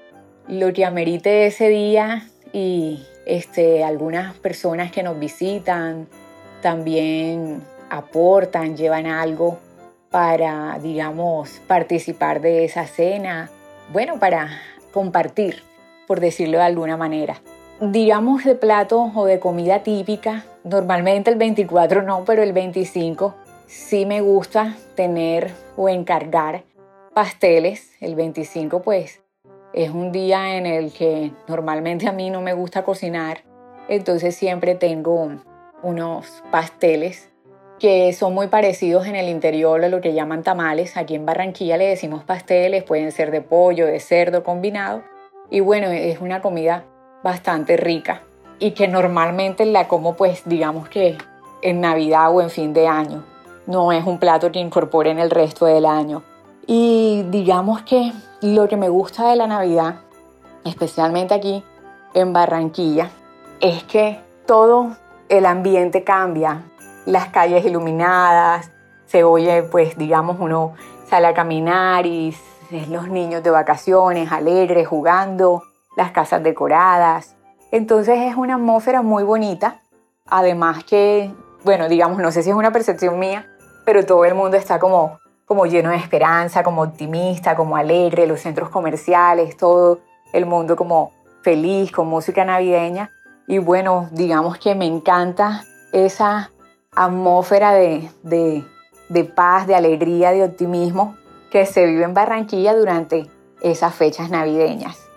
lo 0.47 0.73
que 0.73 0.85
amerite 0.85 1.45
ese 1.45 1.69
día 1.69 2.27
y 2.53 3.05
este, 3.25 3.83
algunas 3.83 4.35
personas 4.35 4.91
que 4.91 5.03
nos 5.03 5.19
visitan 5.19 6.07
también 6.61 7.61
aportan, 7.89 8.77
llevan 8.77 9.05
algo 9.05 9.59
para, 10.09 10.77
digamos, 10.81 11.61
participar 11.67 12.41
de 12.41 12.65
esa 12.65 12.85
cena, 12.85 13.49
bueno, 13.91 14.19
para 14.19 14.49
compartir, 14.91 15.63
por 16.07 16.19
decirlo 16.19 16.57
de 16.57 16.65
alguna 16.65 16.97
manera. 16.97 17.41
Digamos 17.81 18.43
de 18.43 18.53
plato 18.53 19.11
o 19.15 19.25
de 19.25 19.39
comida 19.39 19.81
típica, 19.81 20.45
normalmente 20.63 21.31
el 21.31 21.37
24 21.37 22.03
no, 22.03 22.23
pero 22.25 22.43
el 22.43 22.53
25 22.53 23.33
sí 23.65 24.05
me 24.05 24.21
gusta 24.21 24.77
tener 24.93 25.51
o 25.75 25.89
encargar 25.89 26.61
pasteles. 27.15 27.91
El 27.99 28.13
25 28.13 28.83
pues 28.83 29.23
es 29.73 29.89
un 29.89 30.11
día 30.11 30.57
en 30.57 30.67
el 30.67 30.93
que 30.93 31.31
normalmente 31.47 32.07
a 32.07 32.11
mí 32.11 32.29
no 32.29 32.39
me 32.41 32.53
gusta 32.53 32.83
cocinar, 32.83 33.39
entonces 33.89 34.35
siempre 34.35 34.75
tengo 34.75 35.31
unos 35.81 36.43
pasteles 36.51 37.31
que 37.79 38.13
son 38.13 38.35
muy 38.35 38.45
parecidos 38.45 39.07
en 39.07 39.15
el 39.15 39.27
interior 39.27 39.83
a 39.83 39.89
lo 39.89 40.01
que 40.01 40.13
llaman 40.13 40.43
tamales. 40.43 40.97
Aquí 40.97 41.15
en 41.15 41.25
Barranquilla 41.25 41.77
le 41.77 41.87
decimos 41.87 42.23
pasteles, 42.25 42.83
pueden 42.83 43.11
ser 43.11 43.31
de 43.31 43.41
pollo, 43.41 43.87
de 43.87 43.99
cerdo 43.99 44.43
combinado. 44.43 45.01
Y 45.49 45.61
bueno, 45.61 45.87
es 45.87 46.21
una 46.21 46.41
comida 46.41 46.85
bastante 47.23 47.77
rica 47.77 48.21
y 48.59 48.71
que 48.71 48.87
normalmente 48.87 49.65
la 49.65 49.87
como 49.87 50.15
pues 50.15 50.43
digamos 50.45 50.87
que 50.89 51.17
en 51.61 51.81
Navidad 51.81 52.33
o 52.33 52.41
en 52.41 52.49
fin 52.49 52.73
de 52.73 52.87
año. 52.87 53.23
No 53.67 53.91
es 53.91 54.05
un 54.05 54.19
plato 54.19 54.51
que 54.51 54.59
incorpore 54.59 55.11
en 55.11 55.19
el 55.19 55.29
resto 55.29 55.65
del 55.65 55.85
año. 55.85 56.23
Y 56.67 57.23
digamos 57.29 57.81
que 57.83 58.11
lo 58.41 58.67
que 58.67 58.77
me 58.77 58.89
gusta 58.89 59.29
de 59.29 59.35
la 59.35 59.47
Navidad, 59.47 60.01
especialmente 60.63 61.33
aquí 61.33 61.63
en 62.13 62.33
Barranquilla, 62.33 63.09
es 63.59 63.83
que 63.83 64.19
todo 64.45 64.95
el 65.29 65.45
ambiente 65.45 66.03
cambia, 66.03 66.63
las 67.05 67.27
calles 67.27 67.65
iluminadas, 67.65 68.71
se 69.05 69.23
oye 69.23 69.63
pues 69.63 69.97
digamos 69.97 70.37
uno 70.39 70.73
sale 71.09 71.27
a 71.27 71.33
caminar 71.33 72.05
y 72.05 72.35
los 72.89 73.07
niños 73.09 73.43
de 73.43 73.49
vacaciones 73.49 74.31
alegres 74.31 74.87
jugando, 74.87 75.63
las 75.95 76.11
casas 76.11 76.43
decoradas. 76.43 77.35
Entonces 77.71 78.19
es 78.19 78.35
una 78.35 78.55
atmósfera 78.55 79.01
muy 79.01 79.23
bonita, 79.23 79.81
además 80.27 80.83
que, 80.83 81.33
bueno, 81.63 81.87
digamos, 81.87 82.19
no 82.19 82.31
sé 82.31 82.43
si 82.43 82.49
es 82.49 82.55
una 82.55 82.71
percepción 82.71 83.17
mía, 83.19 83.47
pero 83.85 84.05
todo 84.05 84.25
el 84.25 84.35
mundo 84.35 84.57
está 84.57 84.79
como 84.79 85.21
como 85.51 85.65
lleno 85.65 85.89
de 85.89 85.97
esperanza, 85.97 86.63
como 86.63 86.81
optimista, 86.81 87.57
como 87.57 87.75
alegre, 87.75 88.25
los 88.25 88.39
centros 88.39 88.69
comerciales, 88.69 89.57
todo 89.57 89.99
el 90.31 90.45
mundo 90.45 90.77
como 90.77 91.11
feliz, 91.41 91.91
con 91.91 92.07
música 92.07 92.45
navideña. 92.45 93.11
Y 93.47 93.57
bueno, 93.57 94.07
digamos 94.13 94.57
que 94.59 94.75
me 94.75 94.85
encanta 94.85 95.65
esa 95.91 96.51
atmósfera 96.95 97.73
de, 97.73 98.09
de, 98.23 98.63
de 99.09 99.23
paz, 99.25 99.67
de 99.67 99.75
alegría, 99.75 100.31
de 100.31 100.45
optimismo 100.45 101.17
que 101.51 101.65
se 101.65 101.85
vive 101.85 102.05
en 102.05 102.13
Barranquilla 102.13 102.73
durante 102.73 103.29
esas 103.61 103.93
fechas 103.93 104.29
navideñas. 104.29 105.10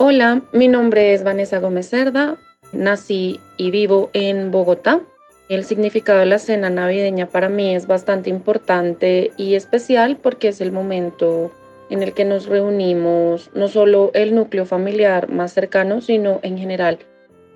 Hola, 0.00 0.42
mi 0.52 0.68
nombre 0.68 1.12
es 1.12 1.24
Vanessa 1.24 1.58
Gómez 1.58 1.88
Cerda, 1.88 2.36
nací 2.72 3.40
y 3.56 3.72
vivo 3.72 4.10
en 4.12 4.52
Bogotá. 4.52 5.00
El 5.48 5.64
significado 5.64 6.20
de 6.20 6.26
la 6.26 6.38
cena 6.38 6.70
navideña 6.70 7.26
para 7.26 7.48
mí 7.48 7.74
es 7.74 7.88
bastante 7.88 8.30
importante 8.30 9.32
y 9.36 9.56
especial 9.56 10.16
porque 10.16 10.48
es 10.48 10.60
el 10.60 10.70
momento 10.70 11.50
en 11.90 12.04
el 12.04 12.14
que 12.14 12.24
nos 12.24 12.46
reunimos 12.46 13.50
no 13.54 13.66
solo 13.66 14.12
el 14.14 14.36
núcleo 14.36 14.66
familiar 14.66 15.30
más 15.30 15.52
cercano, 15.52 16.00
sino 16.00 16.38
en 16.44 16.58
general 16.58 17.00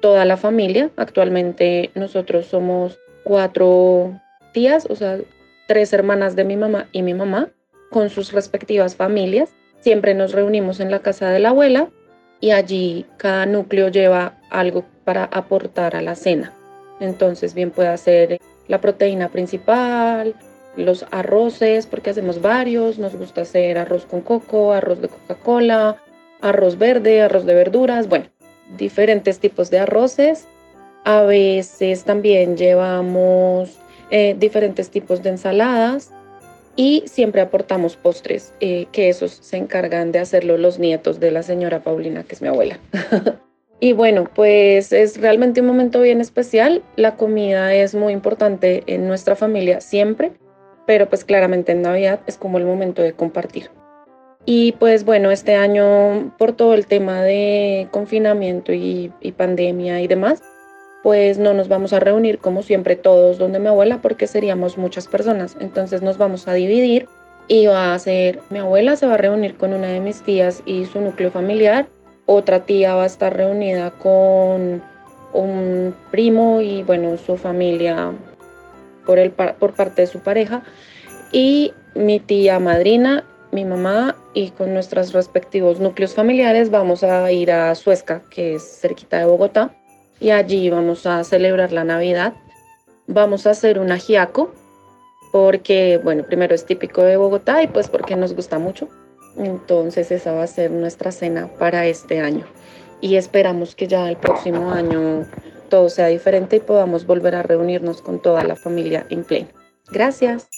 toda 0.01 0.25
la 0.25 0.37
familia. 0.37 0.91
Actualmente 0.97 1.93
nosotros 1.95 2.47
somos 2.47 2.99
cuatro 3.23 4.21
tías, 4.53 4.89
o 4.91 4.97
sea, 4.97 5.17
tres 5.69 5.93
hermanas 5.93 6.35
de 6.35 6.43
mi 6.43 6.57
mamá 6.57 6.89
y 6.91 7.03
mi 7.03 7.15
mamá, 7.15 7.51
con 7.89 8.11
sus 8.11 8.33
respectivas 8.33 8.97
familias. 8.97 9.55
Siempre 9.79 10.15
nos 10.15 10.33
reunimos 10.33 10.81
en 10.81 10.91
la 10.91 11.03
casa 11.03 11.31
de 11.31 11.39
la 11.39 11.51
abuela 11.51 11.89
y 12.43 12.51
allí 12.51 13.07
cada 13.19 13.47
núcleo 13.47 13.89
lleva 13.89 14.35
algo 14.51 14.85
para 15.05 15.25
aportar 15.25 15.95
a 15.95 16.03
la 16.03 16.17
cena. 16.17 16.53
Entonces, 16.99 17.55
bien 17.55 17.71
puede 17.71 17.97
ser 17.97 18.41
la 18.67 18.81
proteína 18.81 19.29
principal, 19.29 20.35
los 20.77 21.07
arroces, 21.13 21.87
porque 21.87 22.11
hacemos 22.11 22.43
varios. 22.43 22.99
Nos 22.99 23.15
gusta 23.15 23.43
hacer 23.43 23.79
arroz 23.79 24.07
con 24.07 24.23
coco, 24.23 24.73
arroz 24.73 25.01
de 25.01 25.09
Coca-Cola, 25.09 25.97
arroz 26.41 26.79
verde, 26.79 27.23
arroz 27.23 27.47
de 27.47 27.55
verduras, 27.55 28.09
bueno, 28.09 28.27
diferentes 28.77 29.39
tipos 29.39 29.71
de 29.71 29.79
arroces. 29.79 30.49
A 31.05 31.23
veces 31.23 32.03
también 32.03 32.57
llevamos 32.57 33.79
eh, 34.11 34.35
diferentes 34.37 34.91
tipos 34.91 35.23
de 35.23 35.31
ensaladas 35.31 36.11
y 36.77 37.05
siempre 37.07 37.41
aportamos 37.41 37.97
postres, 37.97 38.55
eh, 38.61 38.87
que 38.93 39.09
esos 39.09 39.33
se 39.33 39.57
encargan 39.57 40.13
de 40.13 40.19
hacerlo 40.19 40.57
los 40.57 40.79
nietos 40.79 41.21
de 41.21 41.31
la 41.31 41.43
señora 41.43 41.81
Paulina, 41.81 42.25
que 42.25 42.35
es 42.35 42.43
mi 42.43 42.49
abuela. 42.49 42.79
Y 43.85 43.95
bueno, 43.95 44.31
pues 44.33 44.93
es 44.93 45.21
realmente 45.21 45.61
un 45.61 45.67
momento 45.67 46.01
bien 46.01 46.21
especial. 46.21 46.85
La 46.95 47.17
comida 47.17 47.75
es 47.75 47.97
muy 47.97 48.13
importante 48.13 48.85
en 48.87 49.09
nuestra 49.09 49.35
familia 49.35 49.81
siempre, 49.81 50.31
pero 50.87 51.09
pues 51.09 51.25
claramente 51.25 51.73
en 51.73 51.83
Navidad 51.83 52.21
es 52.29 52.39
como 52.39 52.59
el 52.59 52.65
momento 52.65 53.03
de 53.03 53.13
compartir. 53.13 53.71
Y 54.45 54.71
pues 54.79 55.05
bueno, 55.05 55.33
este 55.33 55.57
año 55.57 56.33
por 56.39 56.53
todo 56.53 56.75
el 56.75 56.87
tema 56.87 57.23
de 57.23 57.89
confinamiento 57.91 58.73
y, 58.73 59.13
pandemia 59.37 60.01
y 60.01 60.07
demás, 60.07 60.45
pues 61.03 61.39
no 61.39 61.55
nos 61.55 61.69
vamos 61.69 61.93
a 61.93 62.01
reunir 62.01 62.39
como 62.39 62.63
siempre 62.63 62.97
todos 62.97 63.39
donde 63.39 63.59
mi 63.59 63.69
abuela 63.69 64.01
porque 64.01 64.27
seríamos 64.27 64.79
muchas 64.79 65.09
personas. 65.09 65.57
Entonces 65.61 66.03
nos 66.03 66.19
vamos 66.19 66.49
a 66.49 66.55
dividir 66.55 67.09
y 67.49 67.67
va 67.67 67.95
a 67.95 67.99
ser, 67.99 68.41
mi 68.51 68.59
abuela 68.59 68.97
se 68.97 69.07
va 69.07 69.15
a 69.15 69.19
reunir 69.19 69.57
con 69.57 69.73
una 69.73 69.89
de 69.89 70.01
mis 70.01 70.23
tías 70.23 70.63
y 70.65 70.85
su 70.85 71.01
núcleo 71.01 71.31
familiar 71.31 71.87
otra 72.27 72.65
tía 72.65 72.95
va 72.95 73.05
a 73.05 73.07
estar 73.07 73.37
reunida 73.37 73.91
con 73.91 74.83
un 75.33 75.95
primo 76.11 76.61
y 76.61 76.83
bueno, 76.83 77.17
su 77.17 77.37
familia 77.37 78.13
por, 79.07 79.19
el, 79.19 79.31
por 79.31 79.75
parte 79.75 80.03
de 80.03 80.07
su 80.07 80.21
pareja. 80.21 80.63
Y 81.33 81.73
mi 81.95 82.21
tía 82.21 82.59
madrina, 82.59 83.25
mi 83.51 83.65
mamá 83.65 84.17
y 84.35 84.51
con 84.51 84.73
nuestros 84.73 85.13
respectivos 85.13 85.81
núcleos 85.81 86.15
familiares 86.15 86.71
vamos 86.71 87.03
a 87.03 87.31
ir 87.33 87.51
a 87.51 87.75
Suezca, 87.75 88.23
que 88.31 88.55
es 88.55 88.81
cerquita 88.81 89.19
de 89.19 89.27
Bogotá. 89.27 89.75
Y 90.23 90.31
allí 90.31 90.71
vamos 90.71 91.05
a 91.05 91.25
celebrar 91.25 91.73
la 91.73 91.83
Navidad. 91.83 92.35
Vamos 93.09 93.49
a 93.49 93.51
hacer 93.51 93.81
un 93.81 93.91
ajiaco, 93.91 94.53
porque, 95.33 95.99
bueno, 96.05 96.23
primero 96.23 96.55
es 96.55 96.65
típico 96.65 97.03
de 97.03 97.17
Bogotá 97.17 97.61
y 97.61 97.67
pues 97.67 97.89
porque 97.89 98.15
nos 98.15 98.33
gusta 98.33 98.61
mucho. 98.61 98.89
Entonces 99.37 100.13
esa 100.13 100.31
va 100.31 100.45
a 100.45 100.47
ser 100.47 100.71
nuestra 100.71 101.11
cena 101.11 101.49
para 101.59 101.87
este 101.87 102.21
año. 102.21 102.47
Y 103.01 103.17
esperamos 103.17 103.75
que 103.75 103.89
ya 103.89 104.09
el 104.09 104.17
próximo 104.17 104.71
año 104.71 105.27
todo 105.69 105.89
sea 105.89 106.07
diferente 106.07 106.57
y 106.57 106.61
podamos 106.61 107.05
volver 107.05 107.35
a 107.35 107.43
reunirnos 107.43 108.01
con 108.01 108.23
toda 108.23 108.45
la 108.45 108.55
familia 108.55 109.05
en 109.11 109.25
pleno. 109.25 109.49
Gracias. 109.91 110.49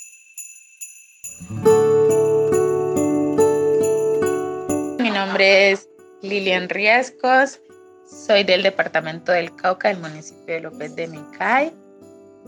Mi 4.99 5.09
nombre 5.09 5.71
es 5.71 5.89
Lilian 6.21 6.69
Riescos, 6.69 7.61
soy 8.15 8.45
del 8.45 8.63
departamento 8.63 9.33
del 9.33 9.55
Cauca, 9.57 9.89
del 9.89 9.99
municipio 9.99 10.55
de 10.55 10.61
López 10.61 10.95
de 10.95 11.09
Micay. 11.09 11.73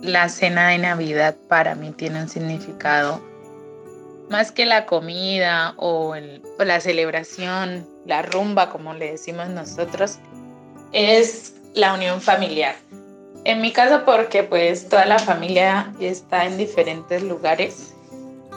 la 0.00 0.28
cena 0.28 0.68
de 0.68 0.78
Navidad 0.78 1.36
para 1.48 1.74
mí 1.74 1.90
tiene 1.92 2.22
un 2.22 2.28
significado 2.28 3.20
más 4.28 4.52
que 4.52 4.66
la 4.66 4.86
comida 4.86 5.74
o, 5.76 6.14
la 6.58 6.80
celebración, 6.80 7.86
la 8.04 8.22
rumba, 8.22 8.70
como 8.70 8.94
le 8.94 9.12
decimos 9.12 9.48
nosotros, 9.48 10.18
es 10.92 11.54
la 11.74 11.94
unión 11.94 12.20
familiar. 12.20 12.74
En 13.44 13.60
mi 13.60 13.72
caso, 13.72 14.04
porque 14.04 14.42
pues 14.42 14.88
toda 14.88 15.06
la 15.06 15.18
familia 15.18 15.92
está 16.00 16.44
en 16.44 16.56
diferentes 16.56 17.22
lugares 17.22 17.94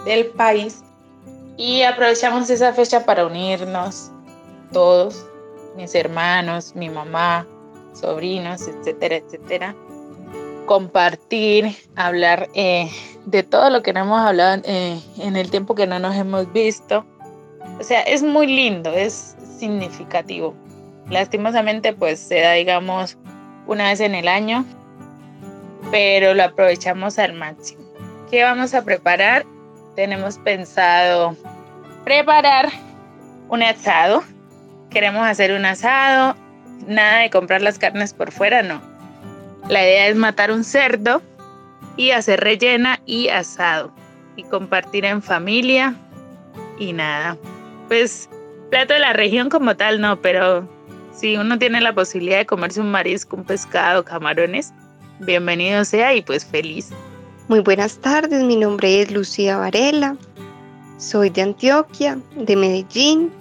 del 0.06 0.28
país 0.28 0.82
y 1.58 1.84
aprovechamos 1.84 2.50
esa 2.50 2.74
fecha 2.74 3.06
para 3.06 3.26
unirnos 3.28 4.10
todos, 4.74 5.26
mis 5.76 5.96
hermanos, 5.96 6.76
mi 6.76 6.90
mamá, 6.90 7.46
sobrinos, 7.94 8.68
etcétera, 8.68 9.18
etcétera. 9.18 9.76
Compartir, 10.66 11.76
hablar 11.96 12.50
eh, 12.54 12.90
de 13.26 13.44
todo 13.44 13.70
lo 13.70 13.82
que 13.82 13.94
no 13.94 14.02
hemos 14.02 14.20
hablado 14.20 14.62
eh, 14.66 15.00
en 15.18 15.36
el 15.36 15.50
tiempo 15.50 15.76
que 15.76 15.88
no 15.88 16.00
nos 16.00 16.16
hemos 16.16 16.52
visto. 16.54 17.06
O 17.80 17.84
sea, 17.84 18.02
es 18.02 18.24
muy 18.24 18.48
lindo, 18.48 18.92
es 18.92 19.36
significativo. 19.58 20.54
Lastimosamente, 21.10 21.94
pues 21.94 22.20
se 22.20 22.42
da, 22.42 22.54
digamos, 22.54 23.18
una 23.68 23.90
vez 23.90 24.00
en 24.00 24.16
el 24.16 24.28
año, 24.28 24.66
pero 25.92 26.34
lo 26.34 26.44
aprovechamos 26.44 27.18
al 27.20 27.34
máximo. 27.34 27.84
¿Qué 28.30 28.44
vamos 28.44 28.74
a 28.74 28.84
preparar? 28.84 29.46
Tenemos 29.96 30.38
pensado 30.38 31.36
preparar 32.04 32.70
un 33.50 33.64
asado. 33.64 34.24
Queremos 34.90 35.26
hacer 35.26 35.52
un 35.52 35.66
asado 35.66 36.36
nada 36.88 37.20
de 37.20 37.30
comprar 37.30 37.62
las 37.62 37.78
carnes 37.78 38.14
por 38.14 38.32
fuera, 38.32 38.64
no. 38.64 38.82
La 39.68 39.84
idea 39.84 40.08
es 40.08 40.16
matar 40.16 40.52
un 40.52 40.64
cerdo 40.64 41.22
y 41.96 42.12
hacer 42.12 42.40
rellena 42.40 43.00
y 43.06 43.28
asado 43.30 43.92
y 44.36 44.44
compartir 44.44 45.06
en 45.06 45.22
familia 45.22 45.96
y 46.80 46.94
nada. 46.94 47.38
Pues 47.88 48.30
plato 48.70 48.94
de 48.94 49.00
la 49.00 49.14
región 49.14 49.50
como 49.50 49.76
tal 49.76 50.02
no, 50.02 50.20
pero 50.22 50.68
si 51.14 51.38
uno 51.38 51.60
tiene 51.60 51.82
la 51.82 51.94
posibilidad 51.94 52.38
de 52.38 52.46
comerse 52.46 52.82
un 52.82 52.92
marisco, 52.92 53.36
un 53.36 53.44
pescado, 53.44 54.04
camarones, 54.04 54.74
bienvenido 55.20 55.84
sea 55.86 56.16
y 56.16 56.22
pues 56.22 56.46
feliz. 56.46 56.90
Muy 57.48 57.60
buenas 57.60 57.98
tardes, 57.98 58.44
mi 58.44 58.56
nombre 58.56 59.02
es 59.02 59.12
Lucía 59.12 59.58
Varela, 59.58 60.16
soy 60.98 61.30
de 61.30 61.42
Antioquia, 61.42 62.18
de 62.36 62.56
Medellín 62.56 63.32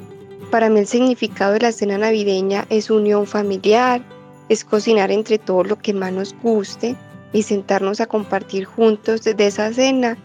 para 0.51 0.69
mí 0.69 0.81
el 0.81 0.87
significado 0.87 1.53
de 1.53 1.61
la 1.61 1.73
cena 1.73 1.99
navideña 1.99 2.67
es 2.71 2.91
unión 2.91 3.27
familiar, 3.27 4.03
es 4.49 4.65
cocinar 4.65 5.11
entre 5.11 5.39
todo 5.39 5.65
lo 5.65 5.79
que 5.79 5.93
más 5.93 6.13
nos 6.13 6.35
guste 6.43 6.97
y 7.33 7.43
sentarnos 7.43 8.01
a 8.01 8.07
compartir 8.07 8.65
juntos 8.65 9.23
de 9.23 9.47
esa 9.47 9.73
cena. 9.73 10.17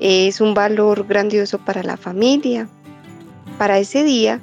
Es 0.00 0.40
un 0.40 0.54
valor 0.54 1.06
grandioso 1.06 1.58
para 1.58 1.82
la 1.82 1.96
familia. 1.96 2.68
Para 3.58 3.78
ese 3.78 4.04
día 4.04 4.40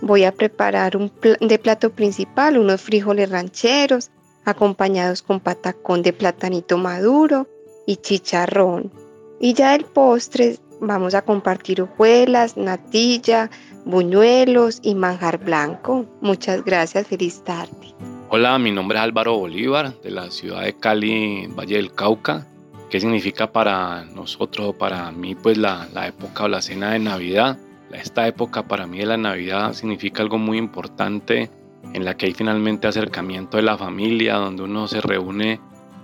voy 0.00 0.24
a 0.24 0.32
preparar 0.32 0.96
un 0.96 1.10
de 1.40 1.58
plato 1.58 1.90
principal 1.90 2.58
unos 2.58 2.82
frijoles 2.82 3.30
rancheros 3.30 4.10
acompañados 4.44 5.22
con 5.22 5.40
patacón 5.40 6.02
de 6.02 6.12
platanito 6.12 6.76
maduro 6.76 7.48
y 7.86 7.96
chicharrón. 7.96 8.92
Y 9.40 9.54
ya 9.54 9.74
el 9.74 9.84
postre 9.84 10.58
vamos 10.80 11.14
a 11.14 11.22
compartir 11.22 11.82
hojuelas, 11.82 12.56
natilla, 12.56 13.50
buñuelos 13.84 14.80
y 14.82 14.94
manjar 14.94 15.38
blanco. 15.38 16.06
Muchas 16.20 16.64
gracias, 16.64 17.06
feliz 17.06 17.42
tarde. 17.44 17.94
Hola, 18.30 18.58
mi 18.58 18.72
nombre 18.72 18.98
es 18.98 19.04
Álvaro 19.04 19.38
Bolívar, 19.38 20.00
de 20.02 20.10
la 20.10 20.30
ciudad 20.30 20.62
de 20.62 20.74
Cali, 20.74 21.46
Valle 21.48 21.76
del 21.76 21.92
Cauca. 21.92 22.46
¿Qué 22.90 23.00
significa 23.00 23.50
para 23.50 24.04
nosotros, 24.04 24.74
para 24.76 25.10
mí, 25.10 25.34
pues 25.34 25.58
la, 25.58 25.88
la 25.92 26.08
época 26.08 26.44
o 26.44 26.48
la 26.48 26.62
cena 26.62 26.92
de 26.92 26.98
Navidad? 26.98 27.58
Esta 27.92 28.26
época 28.26 28.64
para 28.64 28.86
mí 28.86 28.98
de 28.98 29.06
la 29.06 29.16
Navidad 29.16 29.72
significa 29.72 30.22
algo 30.22 30.38
muy 30.38 30.58
importante 30.58 31.50
en 31.92 32.04
la 32.04 32.16
que 32.16 32.26
hay 32.26 32.34
finalmente 32.34 32.88
acercamiento 32.88 33.56
de 33.56 33.62
la 33.62 33.76
familia, 33.76 34.34
donde 34.36 34.62
uno 34.62 34.88
se 34.88 35.00
reúne 35.00 35.60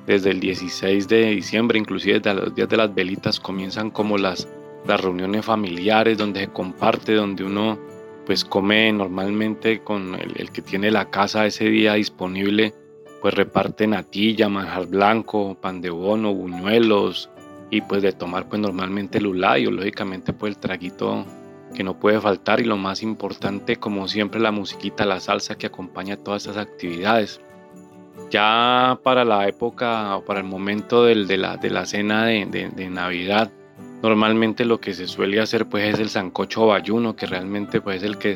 desde 0.07 0.31
el 0.31 0.41
16 0.41 1.09
de 1.09 1.31
diciembre, 1.31 1.79
inclusive 1.79 2.21
desde 2.21 2.35
los 2.35 2.55
días 2.55 2.69
de 2.69 2.77
las 2.77 2.95
velitas 2.95 3.41
comienzan 3.41 3.91
como 3.91 4.19
las 4.19 4.49
las 4.87 5.01
reuniones 5.01 5.45
familiares 5.45 6.19
donde 6.19 6.41
se 6.41 6.49
comparte, 6.49 7.15
donde 7.15 7.45
uno 7.45 7.79
pues 8.27 8.45
come 8.45 8.93
normalmente 8.93 9.81
con 9.81 10.15
el, 10.15 10.51
que 10.51 10.63
tiene 10.63 10.91
la 10.91 11.11
casa 11.11 11.47
ese 11.47 11.65
día 11.65 11.95
disponible, 11.95 12.75
pues 13.21 13.35
reparte 13.35 13.87
natilla, 13.87 14.49
manjar 14.49 14.87
blanco, 14.87 15.57
pan 15.61 15.81
de 15.81 15.91
bono, 15.91 16.33
buñuelos 16.33 17.29
y 17.71 17.81
pues 17.83 18.03
de 18.03 18.13
tomar 18.13 18.49
pues 18.49 18.61
normalmente 18.61 19.19
el 19.19 19.27
ulayo, 19.27 19.71
lógicamente 19.71 20.33
pues 20.33 20.55
el 20.55 20.61
traguito 20.61 21.25
que 21.75 21.85
no 21.85 21.99
puede 21.99 22.21
faltar 22.21 22.61
y 22.61 22.65
lo 22.65 22.77
más 22.77 23.03
importante 23.03 23.77
como 23.77 24.09
siempre 24.09 24.41
la 24.41 24.51
musiquita, 24.51 25.05
la 25.07 25.21
salsa 25.21 25.57
que 25.57 25.67
acompaña 25.67 26.17
todas 26.17 26.45
esas 26.45 26.57
actividades. 26.57 27.41
Ya 28.31 29.01
para 29.03 29.25
la 29.25 29.49
época 29.49 30.17
o 30.17 30.25
para 30.25 30.41
el 30.41 30.47
momento 30.47 31.05
del, 31.05 31.27
de, 31.27 31.37
la, 31.37 31.57
de 31.57 31.71
la 31.71 31.85
cena 31.85 32.27
de, 32.27 32.47
de 32.47 32.91
Navidad, 32.91 33.51
Normalmente 34.03 34.65
lo 34.65 34.81
que 34.81 34.95
se 34.95 35.07
suele 35.07 35.41
hacer 35.41 35.67
pues 35.67 35.95
es 35.95 36.01
el 36.01 36.09
sancocho 36.09 36.67
bayuno, 36.67 37.17
que 37.17 37.27
realmente 37.27 37.81
pues 37.81 37.99
es 37.99 38.03
el 38.05 38.17
que, 38.17 38.33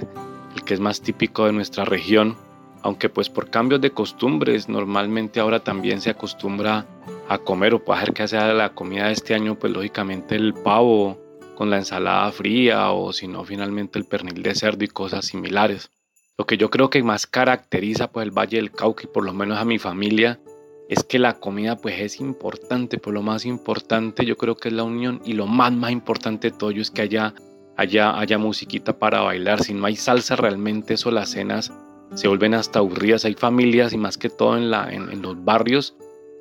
el 0.55 0.63
que 0.65 0.75
es 0.75 0.81
más 0.81 1.01
típico 1.01 1.47
de 1.47 1.53
nuestra 1.53 1.85
región, 1.85 2.37
aunque 2.83 3.09
pues 3.09 3.31
por 3.31 3.49
cambios 3.49 3.81
de 3.81 3.91
costumbres 3.91 4.69
normalmente 4.69 5.41
ahora 5.41 5.61
también 5.61 6.03
se 6.03 6.11
acostumbra 6.11 6.87
a 7.29 7.39
comer 7.39 7.73
o 7.73 7.83
puede 7.83 8.01
ser 8.01 8.13
que 8.13 8.29
sea 8.29 8.53
la 8.53 8.75
comida 8.75 9.07
de 9.07 9.13
este 9.13 9.35
año 9.35 9.55
pues 9.59 9.73
lógicamente 9.73 10.37
el 10.37 10.53
pavo 10.53 11.19
con 11.55 11.71
la 11.71 11.79
ensalada 11.79 12.31
fría 12.31 12.91
o 12.91 13.15
si 13.15 13.27
no 13.27 13.45
finalmente 13.45 13.99
el 13.99 14.05
pernil 14.05 14.43
de 14.43 14.55
cerdo 14.55 14.85
y 14.85 14.89
cosas 14.89 15.25
similares. 15.25 15.91
Lo 16.37 16.47
que 16.47 16.59
yo 16.59 16.69
creo 16.69 16.91
que 16.91 17.03
más 17.03 17.27
caracteriza 17.27 18.11
pues 18.11 18.27
el 18.27 18.33
Valle 18.33 18.59
del 18.59 18.71
Cauca 18.71 19.05
y 19.05 19.07
por 19.07 19.25
lo 19.25 19.33
menos 19.33 19.59
a 19.59 19.65
mi 19.65 19.79
familia 19.79 20.41
es 20.89 21.03
que 21.03 21.19
la 21.19 21.35
comida 21.35 21.77
pues 21.77 22.01
es 22.01 22.21
importante, 22.21 22.99
pero 22.99 23.13
lo 23.13 23.23
más 23.23 23.47
importante 23.47 24.27
yo 24.27 24.37
creo 24.37 24.57
que 24.57 24.69
es 24.69 24.75
la 24.75 24.83
unión 24.83 25.21
y 25.25 25.33
lo 25.33 25.47
más 25.47 25.73
más 25.73 25.93
importante 25.93 26.51
de 26.51 26.57
todo 26.57 26.71
es 26.71 26.91
que 26.91 27.03
haya, 27.03 27.35
haya, 27.77 28.19
haya 28.19 28.39
musiquita 28.39 28.99
para 28.99 29.23
bailar. 29.23 29.63
Si 29.63 29.73
no 29.73 29.87
hay 29.87 29.97
salsa 29.97 30.37
realmente 30.37 30.95
eso 30.95 31.11
las 31.11 31.31
cenas 31.31 31.73
se 32.15 32.29
vuelven 32.29 32.55
hasta 32.55 32.81
aburridas. 32.81 33.25
Hay 33.25 33.35
familias 33.35 33.93
y 33.93 33.99
más 33.99 34.19
que 34.19 34.29
todo 34.29 34.57
en, 34.57 34.71
la, 34.71 34.93
en, 34.93 35.23
los 35.23 35.43
barrios 35.45 35.97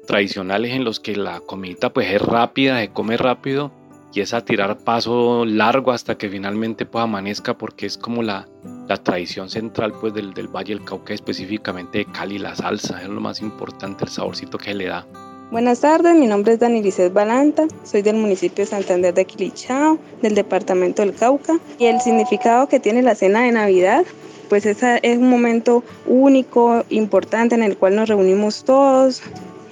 tradicionales 0.08 0.72
en 0.72 0.84
los 0.84 1.00
que 1.00 1.16
la 1.16 1.40
comida 1.40 1.94
pues 1.94 2.12
es 2.12 2.22
rápida, 2.22 2.80
se 2.80 2.90
come 2.90 3.16
rápido 3.18 3.72
y 4.14 4.22
es 4.22 4.34
a 4.34 4.46
tirar 4.46 4.78
paso 4.78 5.44
largo 5.46 5.92
hasta 5.92 6.16
que 6.16 6.30
finalmente 6.30 6.86
pues 6.86 7.04
amanezca 7.04 7.58
porque 7.58 7.88
es 7.88 7.98
como 7.98 8.22
la, 8.22 8.48
la 8.88 8.98
tradición 8.98 9.50
central 9.50 9.94
pues 10.00 10.14
del, 10.14 10.34
del 10.34 10.48
Valle 10.48 10.76
del 10.76 10.86
Cauca, 10.86 11.14
específicamente 11.14 12.00
de 12.00 12.06
Cali, 12.06 12.38
la 12.38 12.56
salsa, 12.56 13.02
es 13.02 13.10
lo 13.10 13.20
más 13.20 13.42
importante, 13.42 14.06
el 14.06 14.12
saborcito 14.12 14.58
que 14.58 14.74
le 14.74 14.86
da. 14.86 15.06
Buenas 15.52 15.82
tardes, 15.82 16.16
mi 16.16 16.28
nombre 16.28 16.54
es 16.54 16.60
Dani 16.60 16.82
Lisset 16.82 17.14
Balanta, 17.14 17.68
soy 17.84 18.02
del 18.02 18.16
municipio 18.16 18.64
de 18.64 18.70
Santander 18.72 19.14
de 19.14 19.26
Quilichao, 19.26 20.00
del 20.22 20.36
departamento 20.36 21.02
del 21.04 21.14
Cauca, 21.14 21.60
y 21.78 21.86
el 21.86 22.00
significado 22.02 22.68
que 22.68 22.80
tiene 22.80 23.02
la 23.02 23.14
cena 23.16 23.44
de 23.44 23.52
Navidad, 23.52 24.04
pues 24.50 24.66
es, 24.66 24.82
es 24.82 25.18
un 25.18 25.30
momento 25.30 25.84
único, 26.08 26.84
importante, 26.90 27.56
en 27.56 27.64
el 27.64 27.78
cual 27.78 27.96
nos 27.96 28.10
reunimos 28.10 28.64
todos, 28.64 29.22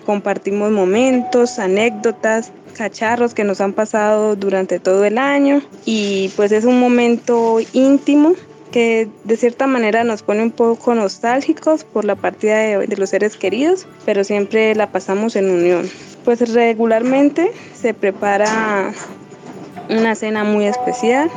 compartimos 0.05 0.71
momentos, 0.71 1.57
anécdotas, 1.57 2.51
cacharros 2.71 3.33
que 3.33 3.43
nos 3.43 3.61
han 3.61 3.73
pasado 3.73 4.35
durante 4.35 4.79
todo 4.79 5.05
el 5.05 5.17
año, 5.17 5.61
y 5.85 6.29
pues 6.35 6.51
es 6.51 6.65
un 6.65 6.79
momento 6.79 7.59
íntimo 7.73 8.33
que 8.71 9.09
de 9.25 9.37
cierta 9.37 9.67
manera 9.67 10.03
nos 10.03 10.23
pone 10.23 10.41
un 10.41 10.51
poco 10.51 10.95
nostálgicos 10.95 11.83
por 11.83 12.05
la 12.05 12.15
partida 12.15 12.57
de, 12.79 12.97
los 12.97 13.09
seres 13.09 13.37
queridos, 13.37 13.85
pero 14.05 14.23
siempre 14.23 14.73
la 14.75 14.91
pasamos 14.91 15.35
en 15.35 15.51
unión. 15.51 15.89
Pues 16.23 16.53
regularmente 16.53 17.51
se 17.79 17.93
prepara 17.93 18.93
una 19.89 20.15
cena 20.15 20.43
muy 20.43 20.65
especial. 20.65 21.29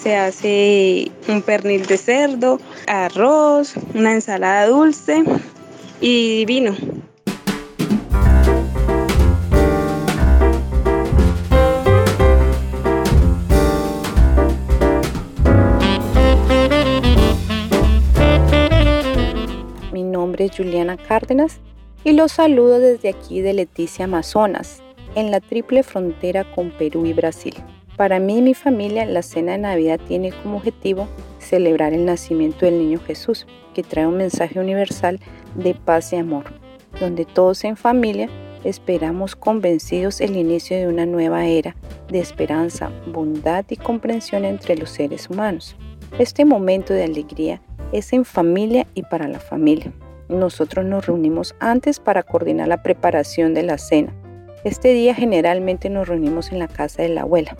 Se 0.00 0.16
hace 0.16 1.10
un 1.28 1.42
pernil 1.42 1.86
de 1.86 1.96
cerdo, 1.96 2.60
arroz, 2.86 3.74
una 3.94 4.12
ensalada 4.12 4.66
dulce 4.66 5.24
y 6.00 6.44
vino. 6.44 6.74
Juliana 20.48 20.96
Cárdenas 20.96 21.60
y 22.04 22.12
los 22.12 22.32
saludo 22.32 22.78
desde 22.78 23.10
aquí 23.10 23.40
de 23.40 23.52
Leticia 23.52 24.06
Amazonas, 24.06 24.82
en 25.14 25.30
la 25.30 25.40
triple 25.40 25.82
frontera 25.82 26.44
con 26.54 26.70
Perú 26.70 27.04
y 27.06 27.12
Brasil. 27.12 27.54
Para 27.96 28.18
mí 28.18 28.38
y 28.38 28.42
mi 28.42 28.54
familia, 28.54 29.04
la 29.04 29.22
cena 29.22 29.52
de 29.52 29.58
Navidad 29.58 30.00
tiene 30.08 30.32
como 30.32 30.56
objetivo 30.56 31.06
celebrar 31.38 31.92
el 31.92 32.06
nacimiento 32.06 32.64
del 32.64 32.78
niño 32.78 32.98
Jesús, 33.06 33.46
que 33.74 33.82
trae 33.82 34.06
un 34.06 34.16
mensaje 34.16 34.58
universal 34.58 35.20
de 35.54 35.74
paz 35.74 36.12
y 36.12 36.16
amor, 36.16 36.44
donde 36.98 37.26
todos 37.26 37.62
en 37.64 37.76
familia 37.76 38.28
esperamos 38.64 39.36
convencidos 39.36 40.20
el 40.20 40.36
inicio 40.36 40.76
de 40.76 40.88
una 40.88 41.06
nueva 41.06 41.46
era 41.46 41.76
de 42.08 42.20
esperanza, 42.20 42.90
bondad 43.06 43.64
y 43.68 43.76
comprensión 43.76 44.44
entre 44.44 44.76
los 44.76 44.90
seres 44.90 45.28
humanos. 45.28 45.76
Este 46.18 46.44
momento 46.44 46.92
de 46.92 47.04
alegría 47.04 47.60
es 47.92 48.12
en 48.12 48.24
familia 48.24 48.86
y 48.94 49.02
para 49.02 49.28
la 49.28 49.40
familia. 49.40 49.92
Nosotros 50.30 50.84
nos 50.84 51.06
reunimos 51.06 51.56
antes 51.58 51.98
para 51.98 52.22
coordinar 52.22 52.68
la 52.68 52.84
preparación 52.84 53.52
de 53.52 53.64
la 53.64 53.78
cena. 53.78 54.14
Este 54.62 54.92
día 54.92 55.12
generalmente 55.12 55.90
nos 55.90 56.06
reunimos 56.06 56.52
en 56.52 56.60
la 56.60 56.68
casa 56.68 57.02
de 57.02 57.08
la 57.08 57.22
abuela 57.22 57.56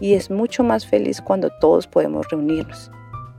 y 0.00 0.14
es 0.14 0.30
mucho 0.30 0.64
más 0.64 0.86
feliz 0.86 1.20
cuando 1.20 1.50
todos 1.60 1.86
podemos 1.86 2.26
reunirnos. 2.30 2.90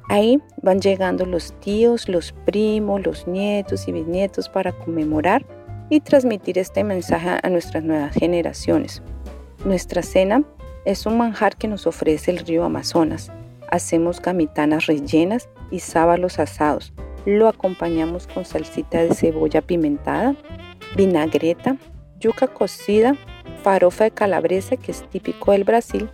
Ahí 0.07 0.39
van 0.61 0.81
llegando 0.81 1.25
los 1.25 1.51
tíos, 1.61 2.07
los 2.07 2.31
primos, 2.45 3.03
los 3.03 3.27
nietos 3.27 3.87
y 3.87 3.91
bisnietos 3.91 4.49
para 4.49 4.71
conmemorar 4.71 5.43
y 5.89 5.99
transmitir 6.01 6.59
este 6.59 6.83
mensaje 6.83 7.39
a 7.41 7.49
nuestras 7.49 7.83
nuevas 7.83 8.13
generaciones. 8.13 9.01
Nuestra 9.65 10.03
cena 10.03 10.43
es 10.85 11.07
un 11.07 11.17
manjar 11.17 11.57
que 11.57 11.67
nos 11.67 11.87
ofrece 11.87 12.29
el 12.29 12.37
río 12.37 12.63
Amazonas. 12.63 13.31
Hacemos 13.71 14.21
gamitanas 14.21 14.85
rellenas 14.85 15.49
y 15.71 15.79
sábalos 15.79 16.37
asados. 16.37 16.93
Lo 17.25 17.47
acompañamos 17.47 18.27
con 18.27 18.45
salsita 18.45 19.03
de 19.03 19.13
cebolla 19.13 19.61
pimentada, 19.61 20.35
vinagreta, 20.95 21.77
yuca 22.19 22.47
cocida, 22.47 23.15
farofa 23.63 24.05
de 24.05 24.11
calabresa 24.11 24.77
que 24.77 24.91
es 24.91 25.03
típico 25.09 25.51
del 25.51 25.63
Brasil 25.63 26.09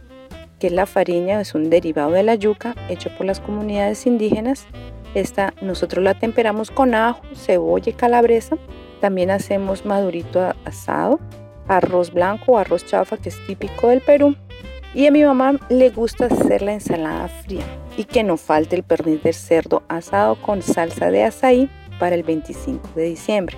que 0.62 0.70
la 0.70 0.86
farina 0.86 1.42
es 1.42 1.56
un 1.56 1.72
derivado 1.72 2.12
de 2.12 2.22
la 2.22 2.36
yuca 2.36 2.76
hecho 2.88 3.10
por 3.18 3.26
las 3.26 3.40
comunidades 3.40 4.06
indígenas. 4.06 4.68
Esta 5.16 5.56
nosotros 5.60 6.04
la 6.04 6.14
temperamos 6.14 6.70
con 6.70 6.94
ajo, 6.94 7.24
cebolla 7.34 7.90
y 7.90 7.94
calabresa. 7.94 8.58
También 9.02 9.32
hacemos 9.32 9.86
madurito 9.88 10.54
asado, 10.64 11.20
arroz 11.68 12.14
blanco 12.14 12.52
o 12.52 12.58
arroz 12.60 12.86
chafa 12.86 13.18
que 13.18 13.30
es 13.30 13.48
típico 13.48 13.88
del 13.88 14.02
Perú. 14.02 14.36
Y 14.94 15.08
a 15.08 15.12
mi 15.12 15.24
mamá 15.24 15.54
le 15.70 15.90
gusta 15.90 16.26
hacer 16.26 16.62
la 16.62 16.74
ensalada 16.74 17.30
fría 17.30 17.64
y 17.96 18.04
que 18.04 18.24
no 18.24 18.36
falte 18.36 18.76
el 18.76 18.84
pernil 18.84 19.22
de 19.22 19.32
cerdo 19.32 19.84
asado 19.88 20.36
con 20.42 20.62
salsa 20.62 21.12
de 21.12 21.24
azaí 21.24 21.70
para 22.00 22.16
el 22.16 22.24
25 22.24 22.90
de 22.96 23.04
diciembre. 23.04 23.58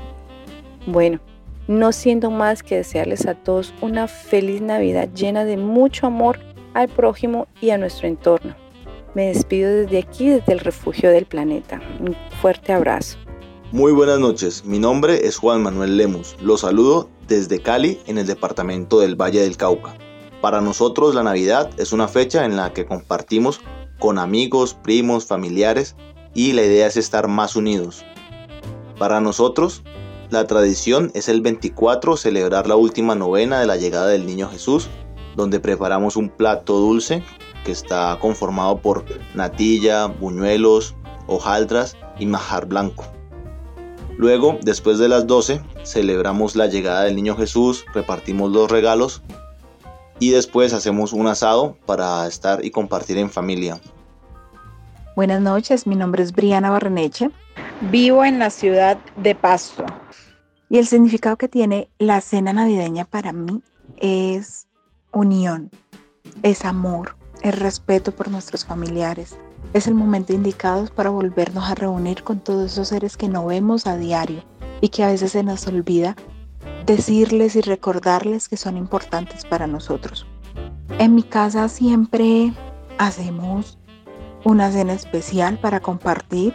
Bueno, 0.86 1.20
no 1.68 1.92
siendo 1.92 2.30
más 2.30 2.62
que 2.62 2.76
desearles 2.76 3.26
a 3.26 3.34
todos 3.34 3.74
una 3.82 4.08
feliz 4.08 4.62
Navidad 4.62 5.10
llena 5.14 5.44
de 5.44 5.58
mucho 5.58 6.08
amor 6.08 6.40
al 6.74 6.90
prójimo 6.90 7.48
y 7.62 7.72
a 7.72 7.78
nuestro 7.78 8.08
entorno. 8.08 8.56
Me 9.16 9.28
despido 9.28 9.72
desde 9.72 10.00
aquí, 10.00 10.30
desde 10.30 10.54
el 10.54 10.60
refugio 10.60 11.10
del 11.10 11.26
planeta. 11.26 11.82
Un 12.00 12.16
fuerte 12.42 12.74
abrazo. 12.74 13.18
Muy 13.72 13.92
buenas 13.92 14.20
noches, 14.20 14.66
mi 14.66 14.78
nombre 14.78 15.26
es 15.26 15.38
Juan 15.38 15.64
Manuel 15.64 15.98
Lemus. 15.98 16.36
Los 16.42 16.62
saludo 16.62 17.10
desde 17.28 17.60
Cali, 17.60 18.00
en 18.06 18.20
el 18.20 18.28
departamento 18.28 19.00
del 19.00 19.16
Valle 19.16 19.42
del 19.42 19.58
Cauca. 19.58 19.96
Para 20.44 20.60
nosotros 20.60 21.16
la 21.16 21.24
Navidad 21.24 21.70
es 21.78 21.94
una 21.94 22.10
fecha 22.10 22.44
en 22.44 22.58
la 22.58 22.74
que 22.74 22.86
compartimos 22.86 23.62
con 23.98 24.20
amigos, 24.20 24.74
primos, 24.74 25.26
familiares 25.26 25.96
y 26.34 26.52
la 26.52 26.64
idea 26.64 26.86
es 26.86 26.98
estar 26.98 27.30
más 27.30 27.56
unidos. 27.56 28.04
Para 29.00 29.22
nosotros, 29.22 29.84
la 30.32 30.46
tradición 30.46 31.12
es 31.14 31.30
el 31.30 31.40
24 31.40 32.18
celebrar 32.18 32.68
la 32.68 32.76
última 32.76 33.16
novena 33.16 33.62
de 33.62 33.68
la 33.68 33.78
llegada 33.78 34.08
del 34.08 34.26
Niño 34.26 34.50
Jesús 34.50 34.90
donde 35.38 35.62
preparamos 35.62 36.18
un 36.18 36.28
plato 36.28 36.78
dulce 36.78 37.24
que 37.64 37.72
está 37.72 38.18
conformado 38.20 38.80
por 38.80 39.06
natilla, 39.34 40.08
buñuelos, 40.08 40.94
hojaldras 41.26 41.96
y 42.20 42.26
majar 42.26 42.66
blanco. 42.66 43.06
Luego, 44.18 44.60
después 44.62 45.00
de 45.00 45.08
las 45.08 45.26
12, 45.26 45.62
celebramos 45.86 46.58
la 46.58 46.68
llegada 46.68 47.06
del 47.06 47.16
niño 47.16 47.38
Jesús, 47.38 47.86
repartimos 47.94 48.52
los 48.52 48.70
regalos 48.70 49.24
y 50.20 50.32
después 50.32 50.74
hacemos 50.74 51.14
un 51.14 51.28
asado 51.28 51.78
para 51.86 52.28
estar 52.28 52.64
y 52.64 52.72
compartir 52.72 53.18
en 53.18 53.30
familia. 53.30 53.80
Buenas 55.16 55.42
noches, 55.42 55.86
mi 55.86 55.96
nombre 55.96 56.24
es 56.24 56.32
Briana 56.32 56.70
Barreneche. 56.70 57.30
Vivo 57.92 58.24
en 58.24 58.40
la 58.40 58.50
ciudad 58.50 58.98
de 59.18 59.36
Pasto. 59.36 59.86
Y 60.70 60.80
el 60.80 60.88
significado 60.88 61.38
que 61.38 61.48
tiene 61.48 61.90
la 62.00 62.20
cena 62.22 62.52
navideña 62.54 63.06
para 63.06 63.32
mí 63.32 63.62
es 63.98 64.68
unión, 65.12 65.70
es 66.42 66.66
amor, 66.66 67.16
es 67.44 67.60
respeto 67.60 68.12
por 68.12 68.30
nuestros 68.30 68.66
familiares. 68.66 69.38
Es 69.74 69.88
el 69.88 69.94
momento 69.94 70.34
indicado 70.34 70.88
para 70.96 71.10
volvernos 71.10 71.70
a 71.70 71.76
reunir 71.76 72.24
con 72.24 72.40
todos 72.40 72.72
esos 72.72 72.88
seres 72.88 73.18
que 73.18 73.28
no 73.28 73.46
vemos 73.46 73.86
a 73.86 73.98
diario 73.98 74.44
y 74.82 74.90
que 74.90 75.04
a 75.04 75.08
veces 75.08 75.34
se 75.34 75.44
nos 75.44 75.68
olvida 75.68 76.16
decirles 76.86 77.56
y 77.56 77.62
recordarles 77.62 78.50
que 78.50 78.58
son 78.58 78.78
importantes 78.78 79.46
para 79.46 79.68
nosotros. 79.68 80.26
En 81.00 81.16
mi 81.16 81.24
casa 81.24 81.70
siempre 81.70 82.54
hacemos 82.98 83.78
una 84.44 84.72
cena 84.72 84.94
especial 84.94 85.58
para 85.58 85.80
compartir 85.80 86.54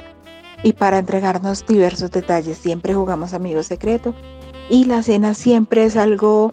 y 0.62 0.72
para 0.72 0.98
entregarnos 0.98 1.66
diversos 1.66 2.10
detalles. 2.10 2.58
Siempre 2.58 2.94
jugamos 2.94 3.32
amigos 3.32 3.66
secreto 3.66 4.14
y 4.68 4.84
la 4.84 5.02
cena 5.02 5.34
siempre 5.34 5.84
es 5.84 5.96
algo 5.96 6.52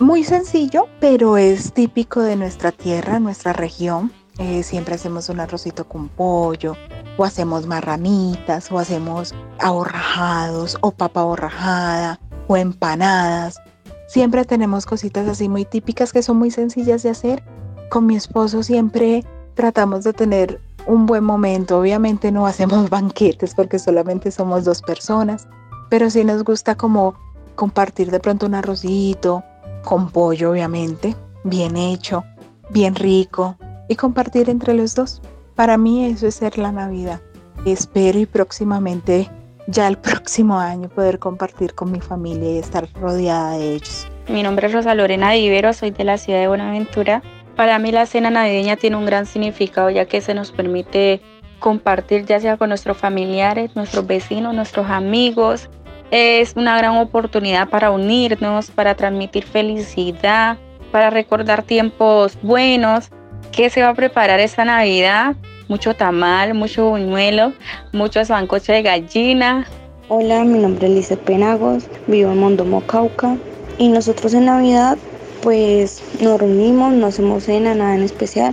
muy 0.00 0.24
sencillo, 0.24 0.88
pero 0.98 1.36
es 1.36 1.72
típico 1.72 2.20
de 2.22 2.36
nuestra 2.36 2.72
tierra, 2.72 3.20
nuestra 3.20 3.52
región. 3.52 4.12
Eh, 4.38 4.62
siempre 4.62 4.94
hacemos 4.94 5.28
un 5.28 5.40
arrocito 5.40 5.86
con 5.86 6.08
pollo, 6.08 6.74
o 7.18 7.24
hacemos 7.24 7.66
marranitas, 7.66 8.72
o 8.72 8.78
hacemos 8.78 9.34
ahorrajados, 9.58 10.78
o 10.80 10.90
papa 10.90 11.20
ahorrajada, 11.20 12.18
o 12.50 12.56
empanadas. 12.56 13.60
Siempre 14.08 14.44
tenemos 14.44 14.84
cositas 14.84 15.28
así 15.28 15.48
muy 15.48 15.64
típicas 15.64 16.12
que 16.12 16.20
son 16.20 16.36
muy 16.36 16.50
sencillas 16.50 17.04
de 17.04 17.10
hacer. 17.10 17.44
Con 17.90 18.06
mi 18.06 18.16
esposo 18.16 18.64
siempre 18.64 19.24
tratamos 19.54 20.02
de 20.02 20.12
tener 20.12 20.60
un 20.88 21.06
buen 21.06 21.22
momento. 21.22 21.78
Obviamente 21.78 22.32
no 22.32 22.48
hacemos 22.48 22.90
banquetes 22.98 23.54
porque 23.54 23.78
solamente 23.78 24.32
somos 24.32 24.64
dos 24.64 24.82
personas, 24.82 25.46
pero 25.90 26.10
sí 26.10 26.24
nos 26.24 26.42
gusta 26.42 26.74
como 26.74 27.14
compartir 27.54 28.10
de 28.10 28.18
pronto 28.18 28.46
un 28.46 28.54
arrocito, 28.56 29.44
con 29.84 30.10
pollo 30.10 30.50
obviamente, 30.50 31.14
bien 31.44 31.76
hecho, 31.76 32.24
bien 32.70 32.96
rico 32.96 33.56
y 33.88 33.94
compartir 33.94 34.50
entre 34.50 34.74
los 34.74 34.96
dos. 34.96 35.22
Para 35.54 35.78
mí 35.78 36.04
eso 36.04 36.26
es 36.26 36.34
ser 36.34 36.58
la 36.58 36.72
Navidad. 36.72 37.20
Espero 37.64 38.18
y 38.18 38.26
próximamente, 38.26 39.30
ya 39.70 39.88
el 39.88 39.96
próximo 39.96 40.58
año, 40.58 40.88
poder 40.88 41.18
compartir 41.18 41.74
con 41.74 41.92
mi 41.92 42.00
familia 42.00 42.50
y 42.50 42.58
estar 42.58 42.88
rodeada 42.94 43.52
de 43.56 43.74
ellos. 43.74 44.08
Mi 44.28 44.42
nombre 44.42 44.66
es 44.66 44.72
Rosa 44.72 44.94
Lorena 44.94 45.30
Divero, 45.32 45.72
soy 45.72 45.90
de 45.90 46.04
la 46.04 46.18
ciudad 46.18 46.40
de 46.40 46.48
Buenaventura. 46.48 47.22
Para 47.56 47.78
mí 47.78 47.92
la 47.92 48.06
cena 48.06 48.30
navideña 48.30 48.76
tiene 48.76 48.96
un 48.96 49.06
gran 49.06 49.26
significado 49.26 49.90
ya 49.90 50.06
que 50.06 50.20
se 50.20 50.34
nos 50.34 50.52
permite 50.52 51.20
compartir 51.58 52.24
ya 52.24 52.40
sea 52.40 52.56
con 52.56 52.70
nuestros 52.70 52.96
familiares, 52.96 53.76
nuestros 53.76 54.06
vecinos, 54.06 54.54
nuestros 54.54 54.88
amigos, 54.88 55.68
es 56.10 56.54
una 56.56 56.76
gran 56.76 56.96
oportunidad 56.96 57.68
para 57.68 57.90
unirnos, 57.90 58.70
para 58.70 58.94
transmitir 58.94 59.44
felicidad, 59.44 60.58
para 60.90 61.10
recordar 61.10 61.62
tiempos 61.62 62.36
buenos. 62.42 63.10
¿Qué 63.52 63.70
se 63.70 63.82
va 63.82 63.90
a 63.90 63.94
preparar 63.94 64.40
esta 64.40 64.64
Navidad? 64.64 65.36
Mucho 65.70 65.94
tamal, 65.94 66.52
mucho 66.54 66.90
buñuelo, 66.90 67.52
mucho 67.92 68.24
sancocho 68.24 68.72
de 68.72 68.82
gallina. 68.82 69.68
Hola, 70.08 70.42
mi 70.42 70.58
nombre 70.58 70.88
es 70.88 70.92
Lice 70.92 71.16
Penagos, 71.16 71.84
vivo 72.08 72.32
en 72.32 72.40
Mondomo, 72.40 72.80
Cauca. 72.80 73.36
Y 73.78 73.86
nosotros 73.86 74.34
en 74.34 74.46
Navidad, 74.46 74.98
pues 75.44 76.02
nos 76.20 76.40
reunimos, 76.40 76.92
no 76.94 77.06
hacemos 77.06 77.44
cena, 77.44 77.72
nada 77.72 77.94
en 77.94 78.02
especial. 78.02 78.52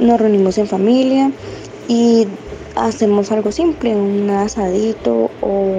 Nos 0.00 0.20
reunimos 0.20 0.58
en 0.58 0.66
familia 0.66 1.30
y 1.86 2.26
hacemos 2.74 3.30
algo 3.30 3.52
simple, 3.52 3.94
un 3.94 4.28
asadito 4.28 5.30
o 5.40 5.70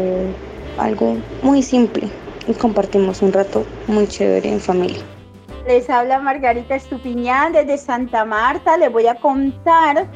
algo 0.78 1.18
muy 1.44 1.62
simple 1.62 2.08
y 2.48 2.54
compartimos 2.54 3.22
un 3.22 3.34
rato 3.34 3.65
muy 3.88 4.08
chévere 4.08 4.50
en 4.50 4.62
familia. 4.62 5.02
Les 5.68 5.89
habla 5.89 6.20
Margarita 6.20 6.74
Estupiñán 6.74 7.52
desde 7.52 7.78
Santa 7.78 8.24
Marta. 8.24 8.78
Les 8.78 8.89
voy 8.89 9.08
a 9.08 9.15
contar 9.15 10.08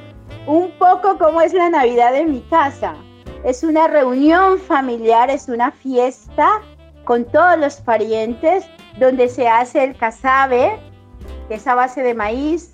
un 0.47 0.71
poco 0.77 1.17
cómo 1.17 1.41
es 1.41 1.53
la 1.53 1.69
Navidad 1.69 2.15
en 2.15 2.31
mi 2.31 2.41
casa. 2.41 2.95
Es 3.43 3.63
una 3.63 3.87
reunión 3.87 4.59
familiar, 4.59 5.29
es 5.29 5.49
una 5.49 5.71
fiesta 5.71 6.61
con 7.03 7.25
todos 7.25 7.57
los 7.57 7.77
parientes 7.81 8.65
donde 8.99 9.27
se 9.27 9.47
hace 9.47 9.83
el 9.83 9.97
casabe, 9.97 10.79
que 11.47 11.55
es 11.55 11.67
a 11.67 11.75
base 11.75 12.01
de 12.01 12.13
maíz. 12.13 12.73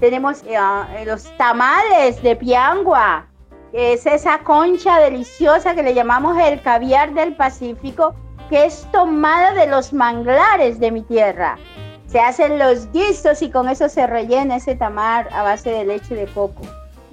Tenemos 0.00 0.42
eh, 0.44 0.58
los 1.04 1.24
tamales 1.36 2.22
de 2.22 2.36
piangua, 2.36 3.26
es 3.74 4.06
esa 4.06 4.38
concha 4.38 5.00
deliciosa 5.00 5.74
que 5.74 5.82
le 5.82 5.94
llamamos 5.94 6.38
el 6.38 6.62
caviar 6.62 7.12
del 7.12 7.34
Pacífico, 7.34 8.14
que 8.48 8.66
es 8.66 8.86
tomada 8.92 9.52
de 9.52 9.66
los 9.66 9.92
manglares 9.92 10.78
de 10.78 10.92
mi 10.92 11.02
tierra. 11.02 11.58
Se 12.06 12.20
hacen 12.20 12.60
los 12.60 12.90
guisos 12.92 13.42
y 13.42 13.50
con 13.50 13.68
eso 13.68 13.88
se 13.88 14.06
rellena 14.06 14.56
ese 14.56 14.76
tamar 14.76 15.28
a 15.32 15.42
base 15.42 15.70
de 15.70 15.84
leche 15.84 16.14
de 16.14 16.26
coco. 16.26 16.62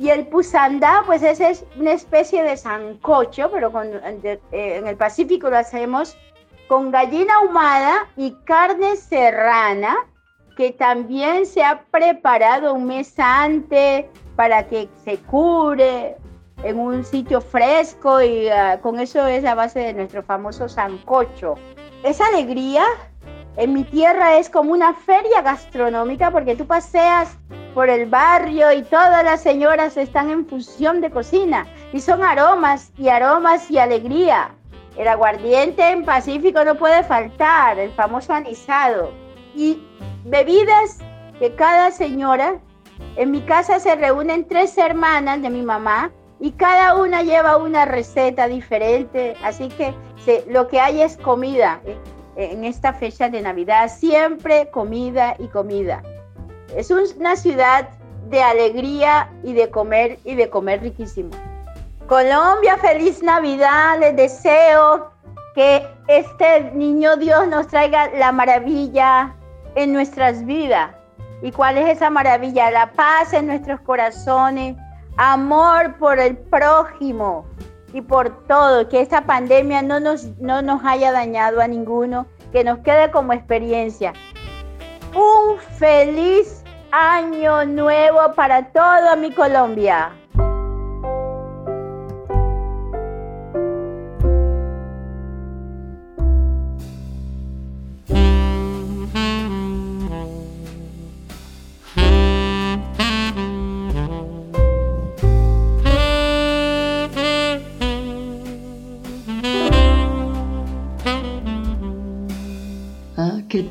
Y 0.02 0.10
el 0.10 0.26
pusandá, 0.26 1.04
pues 1.06 1.22
ese 1.22 1.52
es 1.52 1.64
una 1.78 1.92
especie 1.92 2.42
de 2.42 2.58
sancocho, 2.58 3.52
pero 3.52 3.72
con, 3.72 3.88
eh, 3.94 4.40
en 4.52 4.88
el 4.88 4.98
Pacífico 4.98 5.52
lo 5.52 5.60
hacemos 5.60 6.18
con 6.68 6.90
gallina 6.90 7.36
ahumada 7.36 8.08
y 8.18 8.32
carne 8.44 8.96
serrana 8.96 9.96
que 10.58 10.72
también 10.72 11.46
se 11.46 11.64
ha 11.64 11.84
preparado 11.92 12.74
un 12.74 12.88
mes 12.88 13.14
antes 13.20 14.06
para 14.36 14.68
que 14.68 14.90
se 15.06 15.20
cure 15.20 16.18
en 16.64 16.80
un 16.80 17.06
sitio 17.06 17.40
fresco 17.40 18.24
y 18.24 18.50
ah, 18.50 18.80
con 18.82 19.00
eso 19.00 19.28
es 19.28 19.44
la 19.44 19.54
base 19.54 19.82
de 19.82 19.94
nuestro 19.94 20.24
famoso 20.24 20.68
sancocho. 20.68 21.54
Esa 22.02 22.26
alegría 22.26 22.86
en 23.56 23.74
mi 23.74 23.84
tierra 23.84 24.40
es 24.40 24.50
como 24.50 24.72
una 24.72 24.96
feria 24.96 25.44
gastronómica 25.44 26.32
porque 26.32 26.56
tú 26.56 26.66
paseas 26.66 27.38
por 27.74 27.90
el 27.90 28.06
barrio 28.08 28.72
y 28.72 28.84
todas 28.84 29.24
las 29.24 29.42
señoras 29.42 29.98
están 29.98 30.30
en 30.30 30.46
fusión 30.46 31.02
de 31.02 31.10
cocina 31.10 31.68
y 31.94 32.00
son 32.00 32.24
aromas 32.24 32.92
y 32.98 33.10
aromas 33.10 33.70
y 33.72 33.78
alegría. 33.78 34.52
El 34.98 35.08
aguardiente 35.08 35.90
en 35.90 36.04
Pacífico 36.04 36.64
no 36.66 36.76
puede 36.76 37.04
faltar, 37.04 37.80
el 37.80 37.92
famoso 37.92 38.34
anisado. 38.34 39.12
Y 39.56 39.82
bebidas 40.26 41.00
que 41.40 41.56
cada 41.56 41.92
señora, 41.92 42.60
en 43.16 43.32
mi 43.32 43.42
casa 43.42 43.80
se 43.80 43.96
reúnen 43.96 44.48
tres 44.48 44.78
hermanas 44.78 45.42
de 45.42 45.50
mi 45.50 45.62
mamá 45.62 46.12
y 46.40 46.52
cada 46.52 46.96
una 46.96 47.24
lleva 47.24 47.58
una 47.58 47.86
receta 47.86 48.48
diferente, 48.48 49.36
así 49.44 49.70
que 49.70 49.94
lo 50.48 50.68
que 50.68 50.80
hay 50.80 51.02
es 51.02 51.18
comida 51.18 51.82
eh, 51.86 51.98
en 52.36 52.64
esta 52.64 52.94
fecha 52.94 53.30
de 53.30 53.42
Navidad, 53.42 53.90
siempre 53.90 54.70
comida 54.72 55.36
y 55.40 55.48
comida. 55.48 56.04
Es 56.76 56.90
una 56.90 57.36
ciudad 57.36 57.90
de 58.30 58.42
alegría 58.42 59.30
y 59.44 59.54
de 59.54 59.70
comer 59.70 60.20
y 60.24 60.36
de 60.36 60.50
comer 60.50 60.82
riquísimo. 60.82 61.32
Colombia, 62.08 62.78
feliz 62.78 63.22
Navidad, 63.22 64.00
les 64.00 64.16
deseo 64.16 65.12
que 65.56 65.86
este 66.08 66.72
niño 66.72 67.16
Dios 67.18 67.48
nos 67.48 67.68
traiga 67.68 68.10
la 68.10 68.32
maravilla 68.32 69.36
en 69.76 69.94
nuestras 69.94 70.46
vidas. 70.46 70.96
¿Y 71.42 71.52
cuál 71.52 71.78
es 71.78 71.98
esa 71.98 72.10
maravilla? 72.10 72.70
La 72.72 72.92
paz 72.92 73.34
en 73.34 73.48
nuestros 73.48 73.80
corazones, 73.82 74.76
amor 75.18 75.96
por 75.98 76.20
el 76.20 76.38
prójimo 76.38 77.46
y 77.94 78.02
por 78.02 78.46
todo, 78.48 78.88
que 78.88 79.02
esta 79.02 79.26
pandemia 79.26 79.82
no 79.82 80.00
nos, 80.00 80.26
no 80.40 80.62
nos 80.62 80.84
haya 80.86 81.12
dañado 81.12 81.62
a 81.62 81.68
ninguno, 81.68 82.28
que 82.52 82.64
nos 82.64 82.80
quede 82.80 83.12
como 83.12 83.34
experiencia. 83.34 84.14
Un 85.14 85.58
feliz 85.78 86.61
año 86.92 87.66
nuevo 87.66 88.34
para 88.36 88.72
toda 88.72 89.16
mi 89.16 89.32
Colombia. 89.32 90.12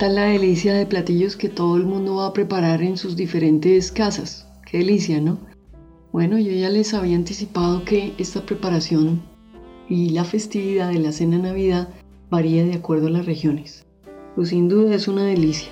¿Qué 0.00 0.06
tal 0.06 0.14
la 0.14 0.24
delicia 0.24 0.72
de 0.72 0.86
platillos 0.86 1.36
que 1.36 1.50
todo 1.50 1.76
el 1.76 1.84
mundo 1.84 2.16
va 2.16 2.28
a 2.28 2.32
preparar 2.32 2.80
en 2.80 2.96
sus 2.96 3.16
diferentes 3.16 3.92
casas? 3.92 4.48
Qué 4.64 4.78
delicia, 4.78 5.20
¿no? 5.20 5.36
Bueno, 6.10 6.38
yo 6.38 6.52
ya 6.52 6.70
les 6.70 6.94
había 6.94 7.16
anticipado 7.16 7.84
que 7.84 8.14
esta 8.16 8.46
preparación 8.46 9.20
y 9.90 10.08
la 10.08 10.24
festividad 10.24 10.88
de 10.90 11.00
la 11.00 11.12
cena 11.12 11.36
Navidad 11.36 11.90
varía 12.30 12.64
de 12.64 12.72
acuerdo 12.72 13.08
a 13.08 13.10
las 13.10 13.26
regiones. 13.26 13.84
Pues 14.36 14.48
sin 14.48 14.70
duda 14.70 14.94
es 14.94 15.06
una 15.06 15.24
delicia. 15.24 15.68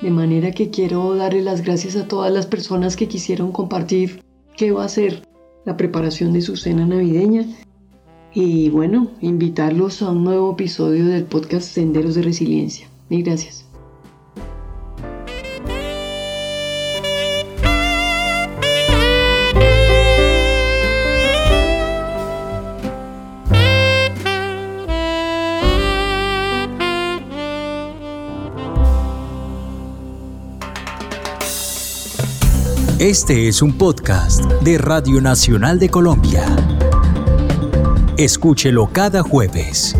De 0.00 0.10
manera 0.10 0.52
que 0.52 0.70
quiero 0.70 1.14
darle 1.14 1.42
las 1.42 1.62
gracias 1.62 1.94
a 1.96 2.08
todas 2.08 2.32
las 2.32 2.46
personas 2.46 2.96
que 2.96 3.06
quisieron 3.06 3.52
compartir 3.52 4.22
qué 4.56 4.72
va 4.72 4.86
a 4.86 4.88
ser 4.88 5.28
la 5.66 5.76
preparación 5.76 6.32
de 6.32 6.40
su 6.40 6.56
cena 6.56 6.86
navideña. 6.86 7.44
Y 8.32 8.70
bueno, 8.70 9.10
invitarlos 9.20 10.00
a 10.00 10.10
un 10.10 10.24
nuevo 10.24 10.52
episodio 10.52 11.04
del 11.04 11.24
podcast 11.24 11.68
Senderos 11.68 12.14
de 12.14 12.22
Resiliencia 12.22 12.88
gracias. 13.20 13.66
Este 32.98 33.48
es 33.48 33.62
un 33.62 33.76
podcast 33.76 34.44
de 34.62 34.78
Radio 34.78 35.20
Nacional 35.20 35.80
de 35.80 35.88
Colombia. 35.88 36.46
Escúchelo 38.16 38.90
cada 38.92 39.24
jueves. 39.24 39.96